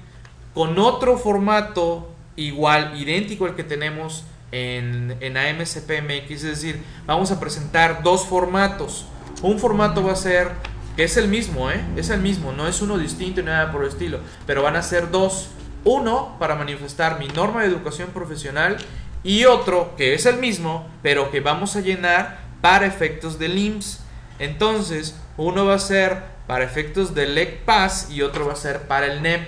[0.53, 7.39] con otro formato igual, idéntico al que tenemos en, en AMCPMX, es decir, vamos a
[7.39, 9.05] presentar dos formatos.
[9.41, 10.51] Un formato va a ser
[10.97, 11.81] que es el mismo, ¿eh?
[11.95, 14.81] Es el mismo, no es uno distinto y nada por el estilo, pero van a
[14.81, 15.47] ser dos.
[15.85, 18.75] Uno para manifestar mi norma de educación profesional
[19.23, 23.98] y otro que es el mismo, pero que vamos a llenar para efectos del IMSS.
[24.39, 29.05] Entonces, uno va a ser para efectos del ECPAS y otro va a ser para
[29.05, 29.47] el NEP.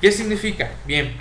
[0.00, 0.72] ¿Qué significa?
[0.84, 1.16] Bien,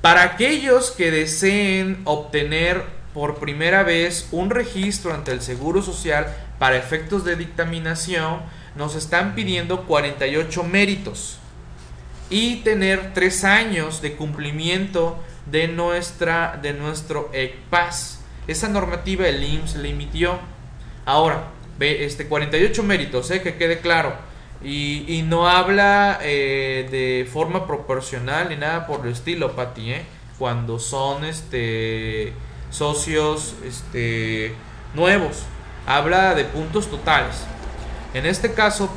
[0.00, 2.82] para aquellos que deseen obtener
[3.14, 6.26] por primera vez un registro ante el Seguro Social
[6.58, 8.40] para efectos de dictaminación,
[8.76, 11.38] nos están pidiendo 48 méritos
[12.30, 18.20] y tener 3 años de cumplimiento de, nuestra, de nuestro ECPAS.
[18.46, 20.38] Esa normativa el IMSS le emitió.
[21.04, 21.48] Ahora,
[21.80, 24.28] este 48 méritos, eh, que quede claro.
[24.62, 30.02] Y, no habla eh, de forma proporcional ni nada por el estilo, Pati, eh,
[30.38, 32.32] cuando son este,
[32.70, 34.52] socios este,
[34.94, 35.44] nuevos.
[35.86, 37.44] Habla de puntos totales.
[38.14, 38.90] En este caso,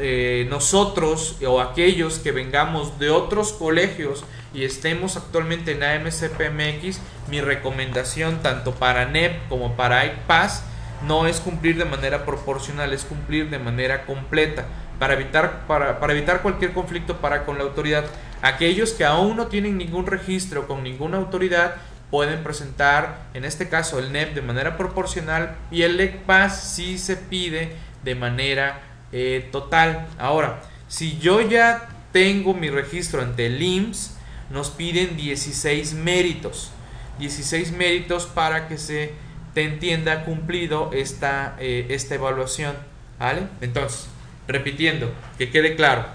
[0.00, 4.24] eh, nosotros o aquellos que vengamos de otros colegios
[4.54, 10.64] y estemos actualmente en AMCPMX, mi recomendación tanto para NEP como para IPAS
[11.06, 14.66] no es cumplir de manera proporcional, es cumplir de manera completa
[14.98, 18.04] para evitar, para, para evitar cualquier conflicto para con la autoridad.
[18.42, 21.76] Aquellos que aún no tienen ningún registro con ninguna autoridad
[22.10, 27.16] pueden presentar, en este caso el NEP de manera proporcional y el ECPAS si se
[27.16, 28.80] pide de manera
[29.12, 30.06] eh, total.
[30.18, 34.16] Ahora, si yo ya tengo mi registro ante el IMSS,
[34.50, 36.70] nos piden 16 méritos.
[37.18, 39.12] 16 méritos para que se
[39.54, 42.76] te entienda cumplido esta, eh, esta evaluación.
[43.18, 43.42] ¿Vale?
[43.60, 44.08] Entonces,
[44.46, 46.06] repitiendo, que quede claro,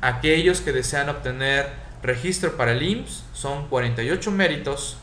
[0.00, 1.70] aquellos que desean obtener
[2.02, 4.98] registro para el IMSS son 48 méritos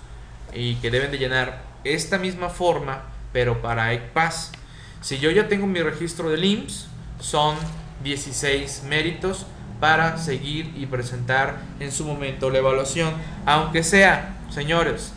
[0.53, 3.03] y que deben de llenar esta misma forma,
[3.33, 4.51] pero para ECPAS.
[5.01, 6.87] Si yo ya tengo mi registro del IMSS,
[7.19, 7.55] son
[8.03, 9.47] 16 méritos
[9.79, 13.13] para seguir y presentar en su momento la evaluación.
[13.47, 15.13] Aunque sea, señores,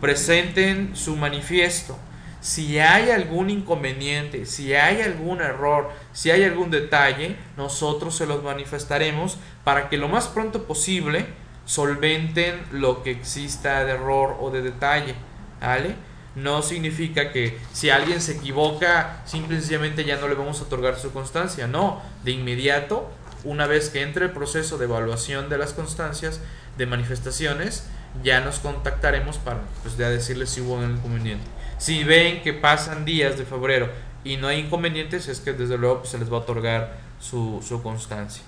[0.00, 1.98] presenten su manifiesto.
[2.40, 8.42] Si hay algún inconveniente, si hay algún error, si hay algún detalle, nosotros se los
[8.42, 11.26] manifestaremos para que lo más pronto posible
[11.66, 15.14] solventen lo que exista de error o de detalle.
[15.60, 15.94] ¿Vale?
[16.34, 21.12] no significa que si alguien se equivoca, simplemente ya no le vamos a otorgar su
[21.12, 21.66] constancia.
[21.66, 23.10] No, de inmediato,
[23.44, 26.40] una vez que entre el proceso de evaluación de las constancias,
[26.78, 27.88] de manifestaciones,
[28.22, 31.44] ya nos contactaremos para pues, ya decirles si hubo un inconveniente.
[31.78, 33.88] Si ven que pasan días de febrero
[34.24, 37.64] y no hay inconvenientes, es que desde luego pues, se les va a otorgar su,
[37.66, 38.42] su constancia.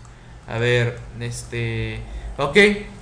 [0.48, 2.00] A ver, este...
[2.38, 2.56] Ok,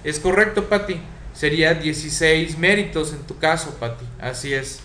[0.05, 1.01] es correcto, Patti
[1.41, 4.05] sería 16 méritos en tu caso, Pati.
[4.21, 4.81] Así es.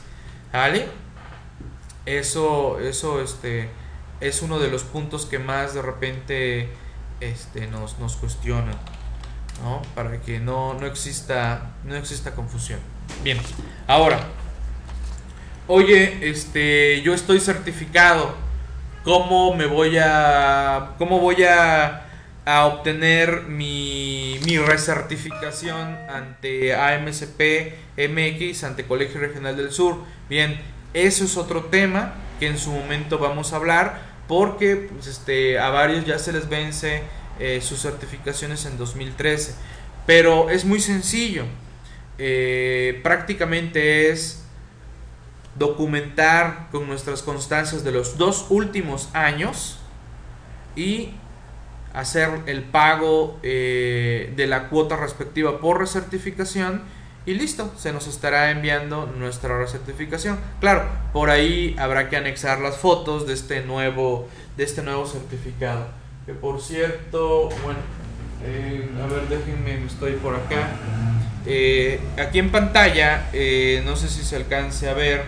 [0.53, 0.85] ¿Vale?
[2.05, 3.69] Eso, eso este,
[4.21, 6.69] es uno de los puntos que más de repente
[7.19, 8.75] este, nos, nos cuestionan.
[9.63, 9.81] ¿No?
[9.95, 12.79] Para que no, no, exista, no exista confusión.
[13.23, 13.37] Bien,
[13.87, 14.19] ahora,
[15.67, 18.35] oye, este, yo estoy certificado.
[19.03, 22.05] ¿Cómo me voy a, cómo voy a
[22.45, 29.97] a obtener mi, mi recertificación ante AMCP MX, ante Colegio Regional del Sur.
[30.29, 30.59] Bien,
[30.93, 35.69] eso es otro tema que en su momento vamos a hablar porque pues, este, a
[35.69, 37.01] varios ya se les vence
[37.39, 39.55] eh, sus certificaciones en 2013.
[40.05, 41.45] Pero es muy sencillo.
[42.17, 44.43] Eh, prácticamente es
[45.55, 49.79] documentar con nuestras constancias de los dos últimos años
[50.75, 51.11] y
[51.93, 56.83] hacer el pago eh, de la cuota respectiva por recertificación
[57.25, 60.39] y listo, se nos estará enviando nuestra recertificación.
[60.59, 65.87] Claro, por ahí habrá que anexar las fotos de este nuevo, de este nuevo certificado.
[66.25, 67.79] Que por cierto, bueno,
[68.43, 70.69] eh, a ver, déjenme, estoy por acá.
[71.45, 73.29] Eh, aquí en pantalla,
[73.85, 75.23] no sé si se alcance a ver,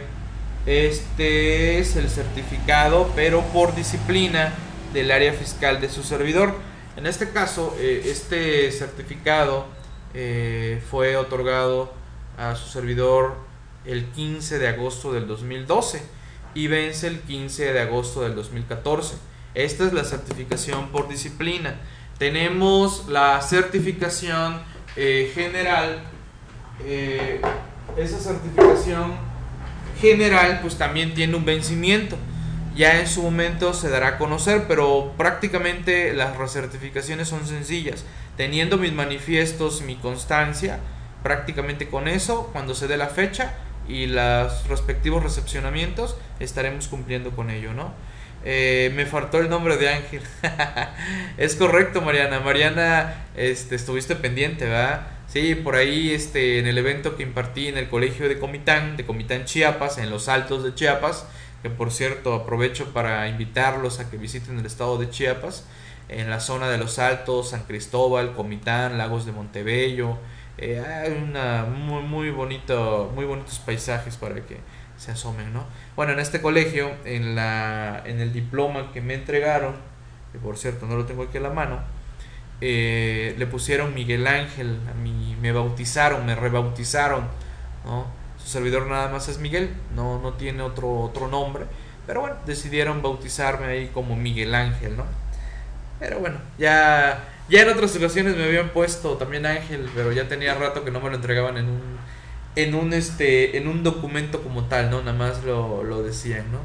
[0.66, 4.54] este es el certificado, pero por disciplina
[4.94, 6.56] del área fiscal de su servidor.
[6.98, 9.68] En este caso, eh, este certificado
[10.14, 11.94] eh, fue otorgado
[12.38, 13.36] a su servidor
[13.86, 16.02] el 15 de agosto del 2012
[16.54, 19.16] y vence el 15 de agosto del 2014.
[19.58, 21.76] Esta es la certificación por disciplina.
[22.18, 24.62] Tenemos la certificación
[24.96, 26.04] eh, general.
[27.98, 29.16] esa certificación
[30.00, 32.18] general pues también tiene un vencimiento
[32.78, 38.06] ya en su momento se dará a conocer, pero prácticamente las recertificaciones son sencillas.
[38.38, 40.80] Teniendo mis manifiestos, mi constancia,
[41.24, 43.56] prácticamente con eso, cuando se dé la fecha
[43.90, 47.94] y los respectivos recepcionamientos, estaremos cumpliendo con ello, ¿no?
[48.50, 50.22] Eh, me faltó el nombre de Ángel.
[51.38, 52.40] es correcto, Mariana.
[52.40, 55.06] Mariana, este, estuviste pendiente, ¿verdad?
[55.28, 59.06] Sí, por ahí este, en el evento que impartí en el colegio de Comitán, de
[59.06, 61.26] Comitán Chiapas, en los Altos de Chiapas,
[61.62, 65.66] que por cierto aprovecho para invitarlos a que visiten el estado de Chiapas,
[66.08, 70.18] en la zona de los Altos, San Cristóbal, Comitán, Lagos de Montebello,
[70.58, 74.58] eh, hay una muy, muy bonito, muy bonitos paisajes para que
[74.98, 75.64] se asomen, ¿no?
[75.96, 79.76] Bueno, en este colegio, en, la, en el diploma que me entregaron,
[80.32, 81.80] que por cierto no lo tengo aquí a la mano,
[82.60, 87.26] eh, le pusieron Miguel Ángel, a mí me bautizaron, me rebautizaron,
[87.86, 88.08] ¿no?
[88.44, 91.66] Su servidor nada más es Miguel, no, no tiene otro, otro nombre,
[92.08, 95.06] pero bueno, decidieron bautizarme ahí como Miguel Ángel, ¿no?
[96.00, 100.54] Pero bueno, ya, ya en otras ocasiones me habían puesto también Ángel, pero ya tenía
[100.56, 101.98] rato que no me lo entregaban en un
[102.58, 105.02] en un este en un documento como tal, ¿no?
[105.02, 106.60] Nada más lo, lo decían, ¿no?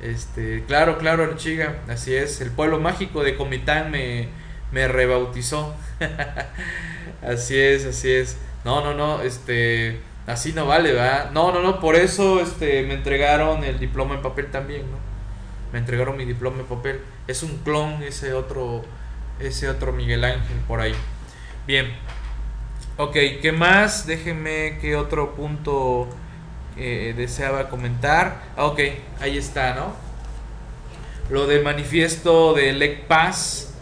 [0.00, 2.40] Este, claro, claro, Archiga, así es.
[2.40, 4.28] El pueblo mágico de Comitán me,
[4.72, 5.74] me rebautizó.
[7.22, 8.36] así es, así es.
[8.64, 11.30] No, no, no, este, así no vale, ¿verdad?
[11.30, 14.98] No, no, no, por eso este me entregaron el diploma en papel también, ¿no?
[15.72, 17.00] Me entregaron mi diploma en papel.
[17.28, 18.84] Es un clon ese otro
[19.38, 20.94] ese otro Miguel Ángel por ahí.
[21.66, 21.86] Bien.
[23.00, 24.08] Ok, ¿qué más?
[24.08, 26.08] Déjenme qué otro punto
[26.76, 28.42] eh, deseaba comentar.
[28.56, 28.80] Ah, ok,
[29.20, 29.92] ahí está, ¿no?
[31.30, 33.72] Lo del manifiesto de Lec Paz,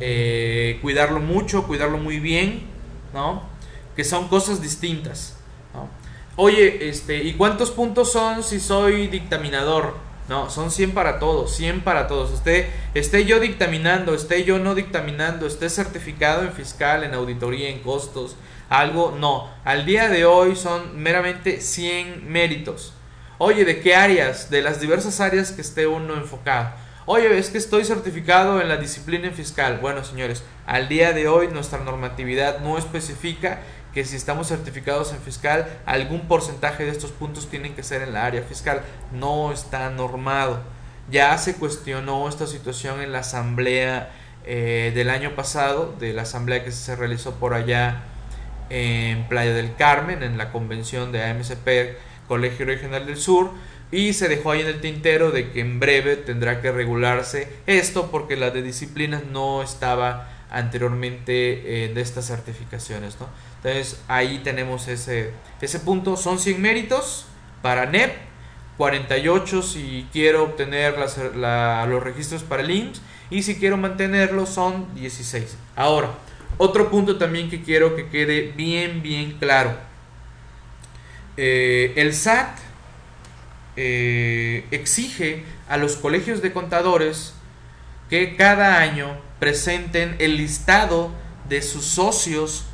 [0.00, 2.64] eh, cuidarlo mucho, cuidarlo muy bien,
[3.12, 3.44] ¿no?
[3.94, 5.36] Que son cosas distintas.
[6.34, 9.94] Oye, este, ¿y cuántos puntos son si soy dictaminador?
[10.28, 12.32] No, son 100 para todos, 100 para todos.
[12.32, 17.78] Esté, esté yo dictaminando, esté yo no dictaminando, esté certificado en fiscal, en auditoría, en
[17.78, 18.34] costos,
[18.68, 19.50] algo, no.
[19.64, 22.94] Al día de hoy son meramente 100 méritos.
[23.38, 24.50] Oye, ¿de qué áreas?
[24.50, 26.70] De las diversas áreas que esté uno enfocado.
[27.06, 29.78] Oye, es que estoy certificado en la disciplina fiscal.
[29.82, 33.60] Bueno, señores, al día de hoy nuestra normatividad no especifica
[33.92, 38.14] que si estamos certificados en fiscal, algún porcentaje de estos puntos tienen que ser en
[38.14, 38.82] la área fiscal.
[39.12, 40.60] No está normado.
[41.10, 44.10] Ya se cuestionó esta situación en la asamblea
[44.46, 48.02] eh, del año pasado, de la asamblea que se realizó por allá
[48.70, 51.98] en Playa del Carmen, en la convención de AMCP
[52.28, 53.50] Colegio Regional del Sur,
[53.90, 58.10] y se dejó ahí en el tintero de que en breve tendrá que regularse esto
[58.10, 63.16] porque la de disciplinas no estaba anteriormente en estas certificaciones.
[63.20, 63.28] ¿no?
[63.56, 66.16] Entonces ahí tenemos ese, ese punto.
[66.16, 67.26] Son 100 méritos
[67.62, 68.12] para NEP,
[68.76, 73.00] 48 si quiero obtener los registros para el IMSS
[73.30, 75.56] y si quiero mantenerlo son 16.
[75.76, 76.10] Ahora,
[76.58, 79.76] otro punto también que quiero que quede bien, bien claro.
[81.36, 82.58] Eh, el SAT
[83.76, 87.34] eh, exige a los colegios de contadores
[88.08, 91.10] que cada año presenten el listado
[91.48, 92.66] de sus socios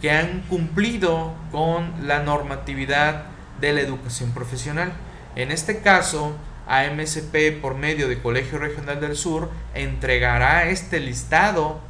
[0.00, 3.26] que han cumplido con la normatividad
[3.60, 4.92] de la educación profesional.
[5.36, 6.36] En este caso,
[6.66, 11.80] AMSP por medio de Colegio Regional del Sur entregará este listado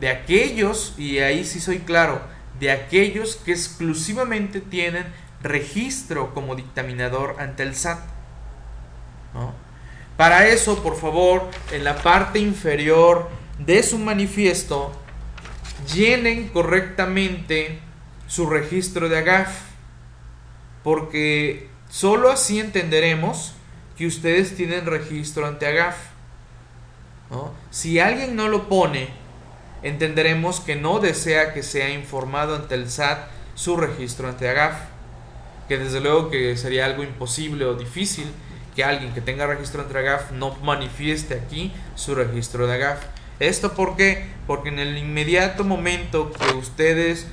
[0.00, 2.20] de aquellos, y ahí sí soy claro,
[2.60, 5.06] de aquellos que exclusivamente tienen
[5.42, 8.00] registro como dictaminador ante el SAT.
[10.16, 13.28] Para eso, por favor, en la parte inferior
[13.58, 14.92] de su manifiesto,
[15.94, 17.78] llenen correctamente
[18.26, 19.48] su registro de AGAF,
[20.82, 23.54] porque solo así entenderemos
[23.96, 25.96] que ustedes tienen registro ante AGAF.
[27.70, 29.08] Si alguien no lo pone,
[29.82, 33.18] entenderemos que no desea que sea informado ante el SAT
[33.54, 34.76] su registro ante AGAF,
[35.68, 38.26] que desde luego que sería algo imposible o difícil
[38.74, 43.04] que alguien que tenga registro ante AGAF no manifieste aquí su registro de AGAF.
[43.40, 44.26] ¿Esto por qué?
[44.46, 47.26] Porque en el inmediato momento que ustedes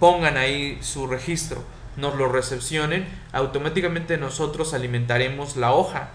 [0.00, 1.62] pongan ahí su registro,
[1.96, 6.10] nos lo recepcionen, automáticamente nosotros alimentaremos la hoja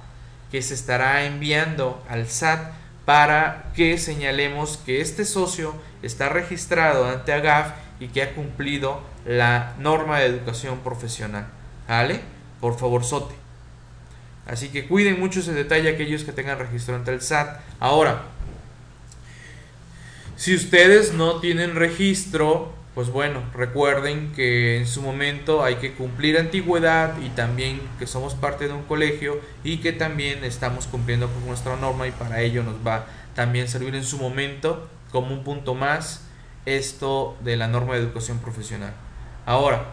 [0.51, 2.71] que se estará enviando al SAT
[3.05, 9.73] para que señalemos que este socio está registrado ante AGAF y que ha cumplido la
[9.79, 11.47] norma de educación profesional.
[11.87, 12.21] ¿Vale?
[12.61, 13.35] Por favor, sote.
[14.45, 17.59] Así que cuiden mucho ese detalle aquellos que tengan registro ante el SAT.
[17.79, 18.23] Ahora,
[20.35, 26.37] si ustedes no tienen registro, pues bueno, recuerden que en su momento hay que cumplir
[26.37, 31.45] antigüedad y también que somos parte de un colegio y que también estamos cumpliendo con
[31.47, 35.73] nuestra norma y para ello nos va también servir en su momento como un punto
[35.73, 36.27] más
[36.65, 38.93] esto de la norma de educación profesional.
[39.45, 39.85] Ahora,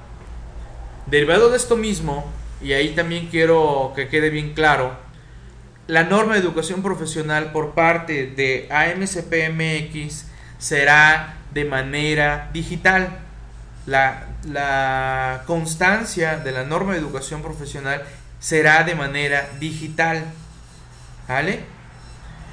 [1.06, 2.30] derivado de esto mismo,
[2.62, 4.92] y ahí también quiero que quede bien claro,
[5.86, 10.26] la norma de educación profesional por parte de AMCPMX
[10.58, 13.08] será de manera digital.
[13.86, 18.02] La, la, constancia de la norma de educación profesional
[18.38, 20.24] será de manera digital.
[21.28, 21.60] ¿Vale?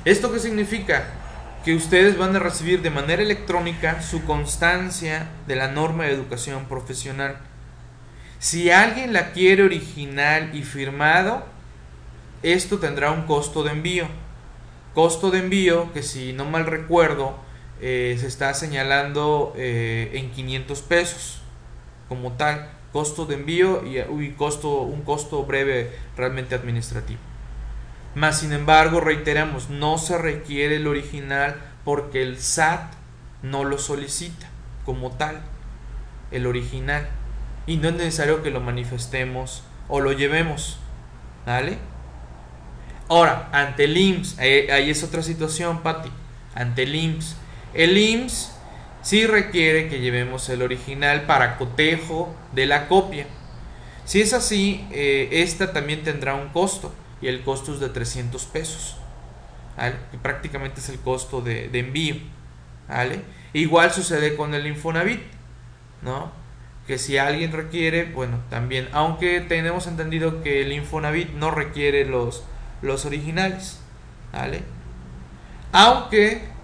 [0.06, 1.06] ¿Esto qué significa?
[1.66, 6.66] Que ustedes van a recibir de manera electrónica su constancia de la norma de educación
[6.66, 7.38] profesional.
[8.40, 11.44] Si alguien la quiere original y firmado,
[12.44, 14.08] esto tendrá un costo de envío.
[14.94, 17.36] Costo de envío que si no mal recuerdo
[17.82, 21.42] eh, se está señalando eh, en 500 pesos
[22.10, 22.70] como tal.
[22.92, 27.20] Costo de envío y, costo, un costo breve realmente administrativo.
[28.16, 32.94] Más sin embargo, reiteramos, no se requiere el original porque el SAT
[33.44, 34.48] no lo solicita
[34.86, 35.42] como tal,
[36.32, 37.08] el original.
[37.68, 40.80] Y no es necesario que lo manifestemos o lo llevemos.
[41.46, 41.78] ¿Vale?
[43.10, 46.10] Ahora, ante el IMSS, ahí, es otra situación, Patti.
[46.56, 47.20] Ante el.
[47.78, 48.52] El IMSS
[49.04, 53.28] sí requiere que llevemos el original para cotejo de la copia.
[54.04, 58.44] Si es así, eh, esta también tendrá un costo y el costo es de 300
[58.46, 58.98] pesos.
[60.12, 62.16] Que prácticamente es el costo de, envío.
[63.54, 65.22] Igual sucede con el Infonavit,
[66.02, 66.32] ¿no?
[66.88, 72.44] Que si alguien requiere, bueno, también, aunque tenemos entendido que el Infonavit no requiere los,
[72.82, 73.80] los originales,
[74.34, 74.64] ¿vale?
[75.74, 76.57] Aunque,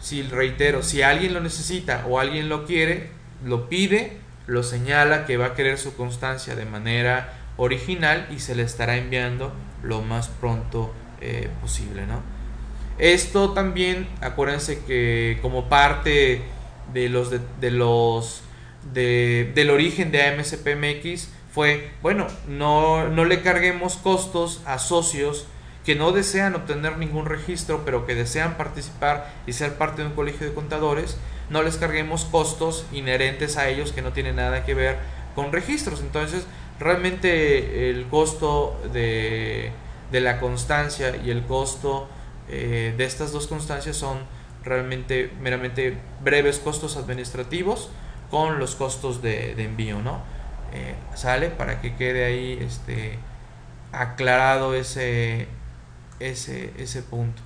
[0.00, 3.10] si reitero, si alguien lo necesita o alguien lo quiere,
[3.44, 8.54] lo pide, lo señala que va a querer su constancia de manera original y se
[8.54, 12.22] le estará enviando lo más pronto eh, posible, ¿no?
[12.98, 16.42] Esto también, acuérdense que como parte
[16.92, 18.42] de los de, los
[18.92, 25.46] del origen de AMCPMX fue, bueno, no, no le carguemos costos a socios
[25.88, 30.14] que no desean obtener ningún registro, pero que desean participar y ser parte de un
[30.14, 31.16] colegio de contadores,
[31.48, 34.98] no les carguemos costos inherentes a ellos que no tienen nada que ver
[35.34, 36.02] con registros.
[36.02, 36.46] Entonces,
[36.78, 39.72] realmente el costo de,
[40.12, 42.06] de la constancia y el costo
[42.50, 44.18] eh, de estas dos constancias son
[44.64, 47.88] realmente meramente breves costos administrativos
[48.30, 50.20] con los costos de, envío, ¿no?
[50.74, 53.18] Eh, sale para que quede ahí este
[53.90, 55.48] aclarado ese
[56.20, 57.42] ese, ese punto.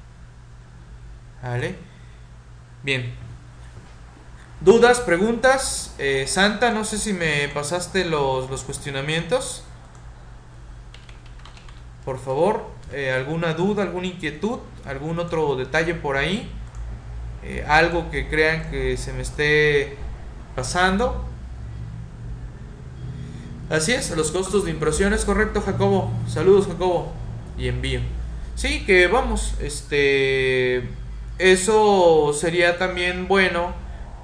[1.43, 1.77] ¿Vale?
[2.83, 3.13] Bien.
[4.61, 5.95] ¿Dudas, preguntas?
[5.99, 9.65] Eh, Santa, no sé si me pasaste los, los cuestionamientos.
[12.05, 16.51] Por favor, eh, alguna duda, alguna inquietud, algún otro detalle por ahí.
[17.45, 19.97] Eh, algo que crean que se me esté
[20.55, 21.25] pasando.
[23.69, 26.13] Así es, los costos de impresión es correcto, Jacobo.
[26.29, 27.13] Saludos, Jacobo.
[27.59, 28.01] Y envío.
[28.63, 30.85] Sí, que vamos, este,
[31.41, 33.75] eso sería también bueno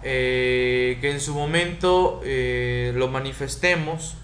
[0.04, 4.16] eh, que en su momento eh, lo manifestemos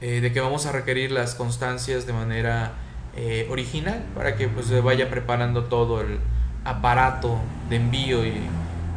[0.00, 2.72] eh, de que vamos a requerir las constancias de manera
[3.48, 6.18] original para que pues se vaya preparando todo el
[6.64, 7.38] aparato
[7.70, 8.34] de envío y,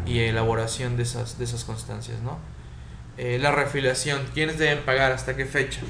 [0.07, 2.39] y elaboración de esas, de esas constancias, ¿no?
[3.17, 5.11] la reafiliación, ¿quiénes deben pagar?
[5.11, 5.81] ¿Hasta qué fecha?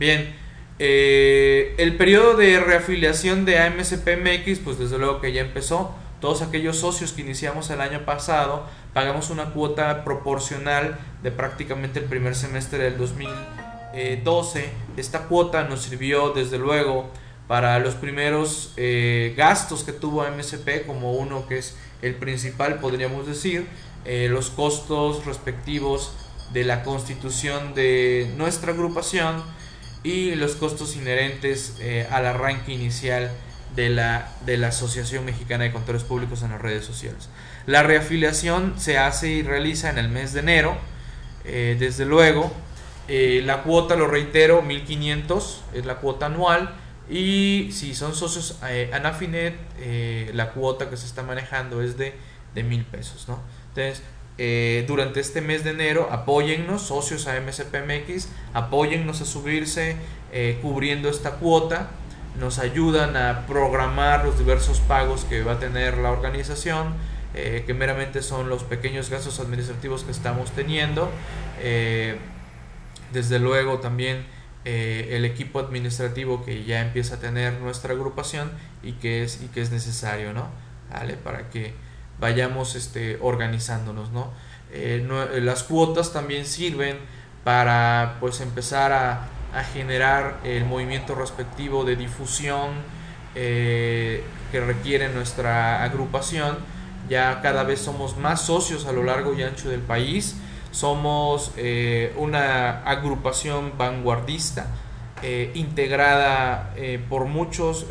[0.00, 0.34] Bien,
[0.78, 5.94] eh, el periodo de reafiliación de AMCPMX, pues desde luego que ya empezó.
[6.20, 8.64] Todos aquellos socios que iniciamos el año pasado
[8.94, 14.70] pagamos una cuota proporcional de prácticamente el primer semestre del 2012.
[14.96, 17.10] Esta cuota nos sirvió desde luego
[17.46, 23.26] para los primeros eh, gastos que tuvo AMCP, como uno que es el principal, podríamos
[23.26, 23.66] decir,
[24.06, 26.14] eh, los costos respectivos
[26.52, 29.42] de la constitución de nuestra agrupación
[30.04, 33.32] y los costos inherentes eh, al arranque inicial
[33.74, 37.28] de la, de la Asociación Mexicana de Contadores Públicos en las redes sociales.
[37.66, 40.76] La reafiliación se hace y realiza en el mes de enero,
[41.44, 42.52] eh, desde luego.
[43.08, 46.76] Eh, la cuota, lo reitero, 1500 es la cuota anual.
[47.10, 48.58] Y si son socios
[48.92, 49.56] Anafinet,
[50.32, 52.14] la cuota que se está manejando es de,
[52.54, 53.28] de 1000 pesos.
[53.28, 53.40] ¿no?
[53.68, 54.02] Entonces,
[54.36, 56.08] eh, durante este mes de enero.
[56.10, 59.96] Apóyennos, socios a MCPMX, apóyennos a subirse
[60.32, 61.90] eh, cubriendo esta cuota.
[62.40, 66.94] Nos ayudan a programar los diversos pagos que va a tener la organización,
[67.34, 71.10] eh, que meramente son los pequeños gastos administrativos que estamos teniendo.
[73.12, 74.24] desde luego también
[74.64, 78.50] el equipo administrativo que ya empieza a tener nuestra agrupación
[78.82, 80.48] y que es, y que es necesario, ¿no?
[80.90, 81.14] ¿Vale?
[81.14, 81.74] Para que
[82.18, 84.30] vayamos este, organizándonos, ¿no?
[84.72, 86.98] Eh, eh, las cuotas también sirven
[87.44, 89.28] para pues empezar a,
[89.72, 92.70] generar el movimiento respectivo de difusión
[93.34, 94.20] que
[94.52, 96.56] requiere nuestra agrupación.
[97.08, 100.34] Ya cada vez somos más socios a lo largo y ancho del país.
[100.72, 101.52] Somos
[102.16, 104.66] una agrupación vanguardista
[105.54, 106.74] integrada
[107.08, 107.86] por muchos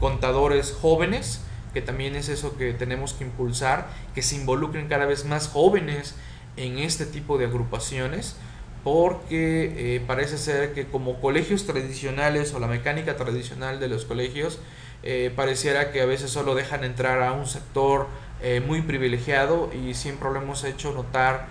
[0.00, 1.42] contadores jóvenes
[1.72, 6.14] que también es eso que tenemos que impulsar, que se involucren cada vez más jóvenes
[6.56, 8.36] en este tipo de agrupaciones,
[8.84, 14.58] porque eh, parece ser que como colegios tradicionales o la mecánica tradicional de los colegios,
[15.02, 18.08] eh, pareciera que a veces solo dejan entrar a un sector
[18.42, 21.46] eh, muy privilegiado y siempre lo hemos hecho notar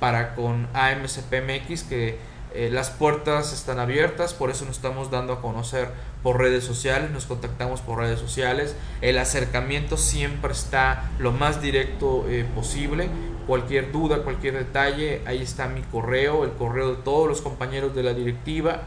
[0.00, 2.18] para con AMCPMX que
[2.54, 5.88] eh, las puertas están abiertas, por eso nos estamos dando a conocer
[6.22, 8.76] por redes sociales, nos contactamos por redes sociales.
[9.00, 13.08] El acercamiento siempre está lo más directo eh, posible.
[13.48, 18.04] Cualquier duda, cualquier detalle, ahí está mi correo, el correo de todos los compañeros de
[18.04, 18.82] la directiva.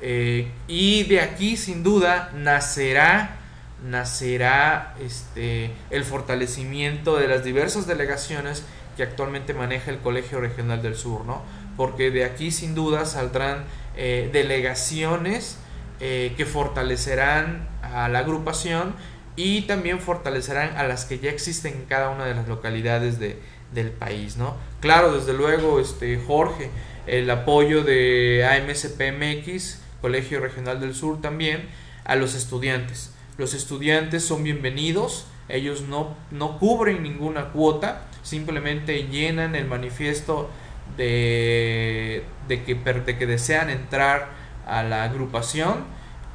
[0.00, 3.40] Eh, y de aquí, sin duda, nacerá
[3.84, 8.64] nacerá este, el fortalecimiento de las diversas delegaciones
[8.96, 11.42] que actualmente maneja el Colegio Regional del Sur, ¿no?
[11.76, 13.64] Porque de aquí sin duda saldrán
[13.96, 15.58] eh, delegaciones
[16.00, 18.94] eh, que fortalecerán a la agrupación
[19.36, 23.38] y también fortalecerán a las que ya existen en cada una de las localidades de,
[23.72, 24.54] del país, ¿no?
[24.80, 26.70] Claro, desde luego, este, Jorge,
[27.06, 31.68] el apoyo de AMSPMX, Colegio Regional del Sur también,
[32.04, 33.12] a los estudiantes.
[33.36, 40.50] Los estudiantes son bienvenidos, ellos no, no cubren ninguna cuota, simplemente llenan el manifiesto
[40.96, 44.28] de, que, de que desean entrar
[44.66, 45.84] a la agrupación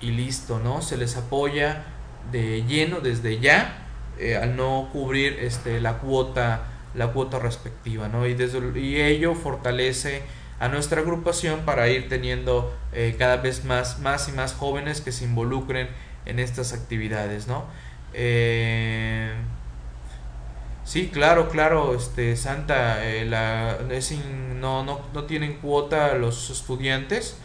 [0.01, 0.81] y listo, ¿no?
[0.81, 1.83] Se les apoya
[2.31, 3.85] de lleno desde ya
[4.19, 8.27] eh, al no cubrir este, la cuota la cuota respectiva, ¿no?
[8.27, 10.23] Y, desde, y ello fortalece
[10.59, 15.11] a nuestra agrupación para ir teniendo eh, cada vez más, más y más jóvenes que
[15.11, 15.89] se involucren
[16.25, 17.65] en estas actividades, ¿no?
[18.13, 19.33] Eh,
[20.83, 23.77] Sí, claro, claro, este Santa, eh, la,
[24.59, 27.37] no, no, no tienen cuota los estudiantes,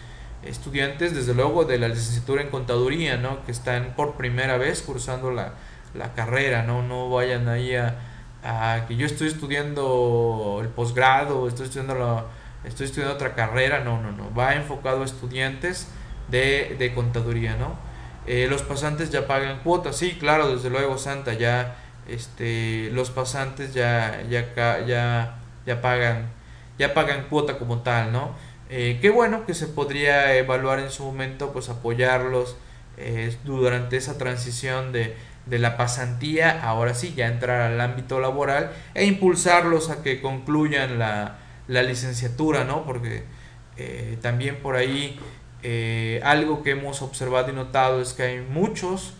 [0.43, 3.45] estudiantes desde luego de la licenciatura en contaduría, ¿no?
[3.45, 5.55] Que están por primera vez cursando la,
[5.95, 6.82] la carrera, ¿no?
[6.82, 7.97] No vayan ahí a,
[8.43, 12.24] a, que yo estoy estudiando el posgrado, estoy estudiando la,
[12.64, 15.89] estoy estudiando otra carrera, no, no, no, va enfocado a estudiantes
[16.28, 17.76] de, de contaduría, ¿no?
[18.26, 21.76] Eh, los pasantes ya pagan cuotas, sí, claro, desde luego Santa, ya
[22.09, 24.52] este, los pasantes ya, ya,
[24.86, 26.28] ya, ya, pagan,
[26.78, 28.34] ya pagan cuota como tal, ¿no?
[28.70, 32.57] Eh, qué bueno que se podría evaluar en su momento, pues apoyarlos
[32.96, 38.72] eh, durante esa transición de, de la pasantía, ahora sí, ya entrar al ámbito laboral
[38.94, 41.38] e impulsarlos a que concluyan la,
[41.68, 42.84] la licenciatura, ¿no?
[42.84, 43.24] Porque
[43.76, 45.18] eh, también por ahí
[46.22, 49.14] algo que hemos observado y notado es que hay muchos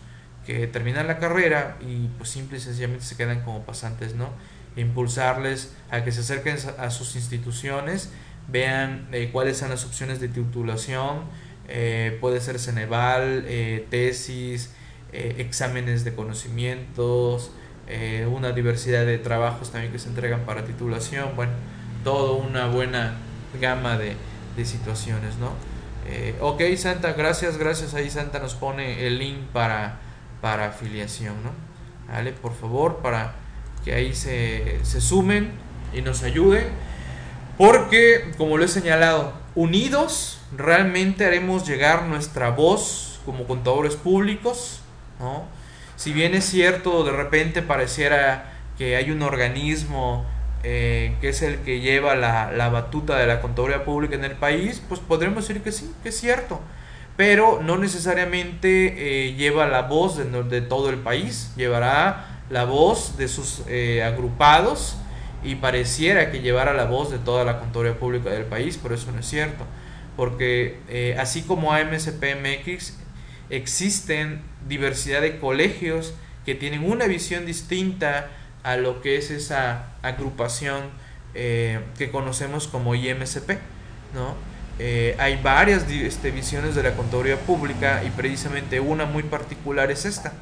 [0.45, 4.29] que terminan la carrera y pues simple y sencillamente se quedan como pasantes, ¿no?
[4.75, 8.11] Impulsarles a que se acerquen a sus instituciones,
[8.47, 11.23] vean eh, cuáles son las opciones de titulación,
[11.67, 14.71] eh, puede ser Ceneval, eh, tesis,
[15.11, 17.51] exámenes de conocimientos,
[18.29, 21.53] una diversidad de trabajos también que se entregan para titulación, bueno,
[22.03, 23.13] todo una buena
[23.61, 24.17] gama de,
[24.57, 25.53] de situaciones, ¿no?
[26.41, 27.93] ok, Santa, gracias, gracias.
[27.93, 30.01] Ahí Santa nos pone el link para
[30.45, 31.49] para afiliación, ¿no?
[32.07, 32.31] ¿Vale?
[32.31, 33.33] Por favor, para
[33.83, 35.53] que ahí se, se sumen
[35.91, 36.67] y nos ayuden.
[37.57, 44.81] Porque, como lo he señalado, unidos realmente haremos llegar nuestra voz como contadores públicos,
[45.19, 45.45] ¿no?
[45.95, 50.27] Si bien es cierto, de repente pareciera que hay un organismo
[50.61, 54.33] eh, que es el que lleva la, la, batuta de la contaduría pública en el
[54.33, 56.61] país, pues podremos decir que sí, que es cierto
[57.17, 63.27] pero no necesariamente eh, lleva la voz de, todo el país, llevará la voz de
[63.27, 64.97] sus eh, agrupados
[65.43, 69.11] y pareciera que llevara la voz de toda la contaduría pública del país, pero eso
[69.11, 69.65] no es cierto,
[70.17, 72.97] porque eh, así como AMCPMX
[73.49, 76.13] existen diversidad de colegios
[76.45, 78.27] que tienen una visión distinta
[78.63, 83.59] a lo que es esa agrupación que conocemos como IMCP,
[84.13, 84.54] ¿no?
[84.77, 90.05] Eh, hay varias este, visiones de la contaduría pública y precisamente una muy particular es
[90.05, 90.33] esta,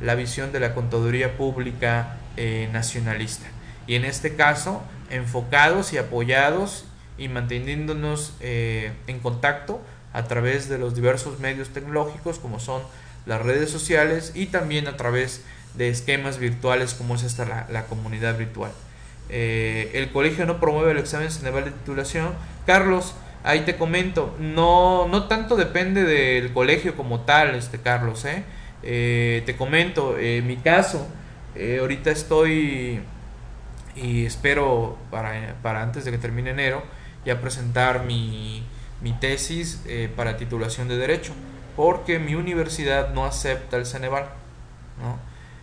[0.00, 3.46] la visión de la contaduría pública eh, nacionalista.
[3.86, 6.84] Y en este caso, enfocados y apoyados
[7.16, 9.80] y manteniéndonos eh, en contacto
[10.12, 12.82] a través de los diversos medios tecnológicos como son
[13.24, 15.42] las redes sociales y también a través
[15.74, 18.70] de esquemas virtuales como es esta la, comunidad virtual.
[19.28, 22.34] el colegio no promueve el examen Ceneval de titulación.
[22.66, 23.14] Carlos,
[23.48, 28.44] Ahí te comento, no, no tanto depende del colegio como tal, este Carlos, ¿eh?
[28.82, 31.08] Eh, te comento, eh, mi caso,
[31.54, 33.00] eh, ahorita estoy
[33.96, 36.82] y espero para, para, antes de que termine enero
[37.24, 38.64] ya presentar mi,
[39.00, 39.82] mi tesis
[40.14, 41.32] para titulación de Derecho,
[41.74, 44.26] porque mi universidad no acepta el Ceneval.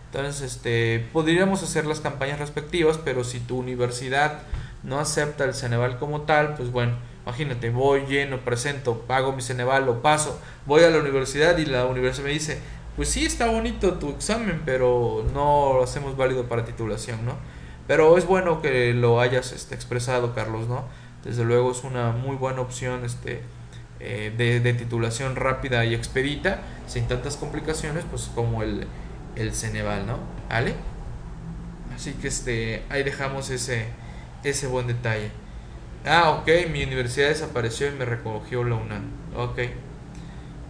[0.06, 4.40] Entonces, este, podríamos hacer las campañas respectivas, pero si tu universidad
[4.82, 6.96] no acepta el Ceneval como tal, pues bueno,
[7.26, 11.84] imagínate, voy lleno, presento, pago mi Ceneval, lo paso, voy a la universidad y la
[11.84, 12.60] universidad me dice,
[12.94, 17.34] pues sí está bonito tu examen, pero no lo hacemos válido para titulación, ¿no?
[17.88, 20.84] Pero es bueno que lo hayas este, expresado, Carlos, ¿no?
[21.24, 23.42] Desde luego es una muy buena opción este,
[23.98, 28.86] eh, de, titulación rápida y expedita, sin tantas complicaciones, pues como el,
[29.34, 30.18] el Ceneval, ¿no?
[30.48, 30.74] ¿Vale?
[31.92, 33.86] Así que este, ahí dejamos ese,
[34.44, 35.30] ese buen detalle.
[36.08, 39.10] Ah, ok, mi universidad desapareció y me recogió la UNAM.
[39.34, 39.58] Ok,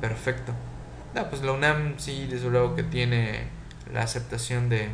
[0.01, 0.53] perfecto.
[1.14, 3.49] No, pues la UNAM sí, desde luego que tiene
[3.93, 4.89] la aceptación de,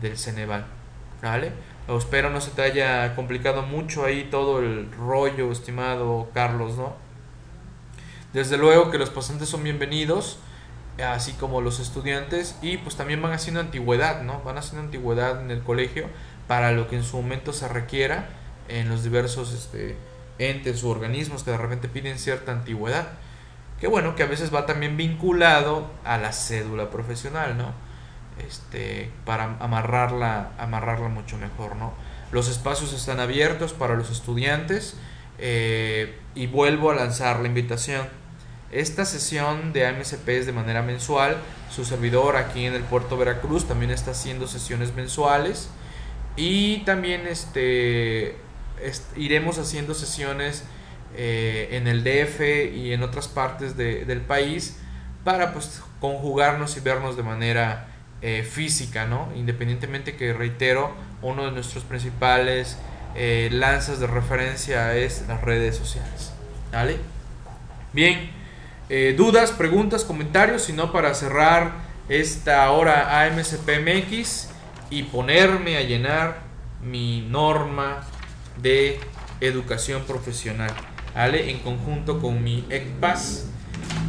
[0.00, 0.64] del Ceneval.
[1.20, 1.52] ¿Vale?
[1.98, 6.94] espero no se te haya complicado mucho ahí todo el rollo, estimado Carlos, ¿no?
[8.32, 10.38] Desde luego que los pasantes son bienvenidos,
[11.04, 14.40] así como los estudiantes, y pues también van haciendo antigüedad, ¿no?
[14.42, 16.06] Van haciendo antigüedad en el colegio
[16.46, 18.28] para lo que en su momento se requiera
[18.78, 19.96] en los diversos este,
[20.38, 23.08] entes u organismos que de repente piden cierta antigüedad
[23.80, 27.72] que bueno, que a veces va también vinculado a la cédula profesional, ¿no?
[28.46, 31.94] Este, para amarrarla, amarrarla mucho mejor, ¿no?
[32.30, 34.96] Los espacios están abiertos para los estudiantes
[35.38, 38.06] eh, y vuelvo a lanzar la invitación.
[38.70, 41.38] Esta sesión de AMCP es de manera mensual.
[41.70, 45.70] Su servidor aquí en el puerto Veracruz también está haciendo sesiones mensuales.
[46.36, 48.36] Y también este,
[49.16, 50.64] iremos haciendo sesiones
[51.16, 52.40] eh, en el DF
[52.72, 54.78] y en otras partes del país
[55.24, 57.88] para pues conjugarnos y vernos de manera
[58.22, 59.28] eh, física, ¿no?
[59.34, 62.78] Independientemente que reitero, uno de nuestros principales
[63.16, 66.32] eh, lanzas de referencia es las redes sociales.
[66.70, 66.98] ¿Vale?
[67.92, 68.30] Bien,
[69.16, 71.72] dudas, preguntas, comentarios, sino para cerrar
[72.08, 74.48] esta hora AMCPMX
[74.90, 76.38] y ponerme a llenar
[76.82, 78.04] mi norma
[78.58, 79.00] de
[79.40, 80.70] educación profesional.
[81.14, 81.50] ¿vale?
[81.50, 83.46] En conjunto con mi ECPAS,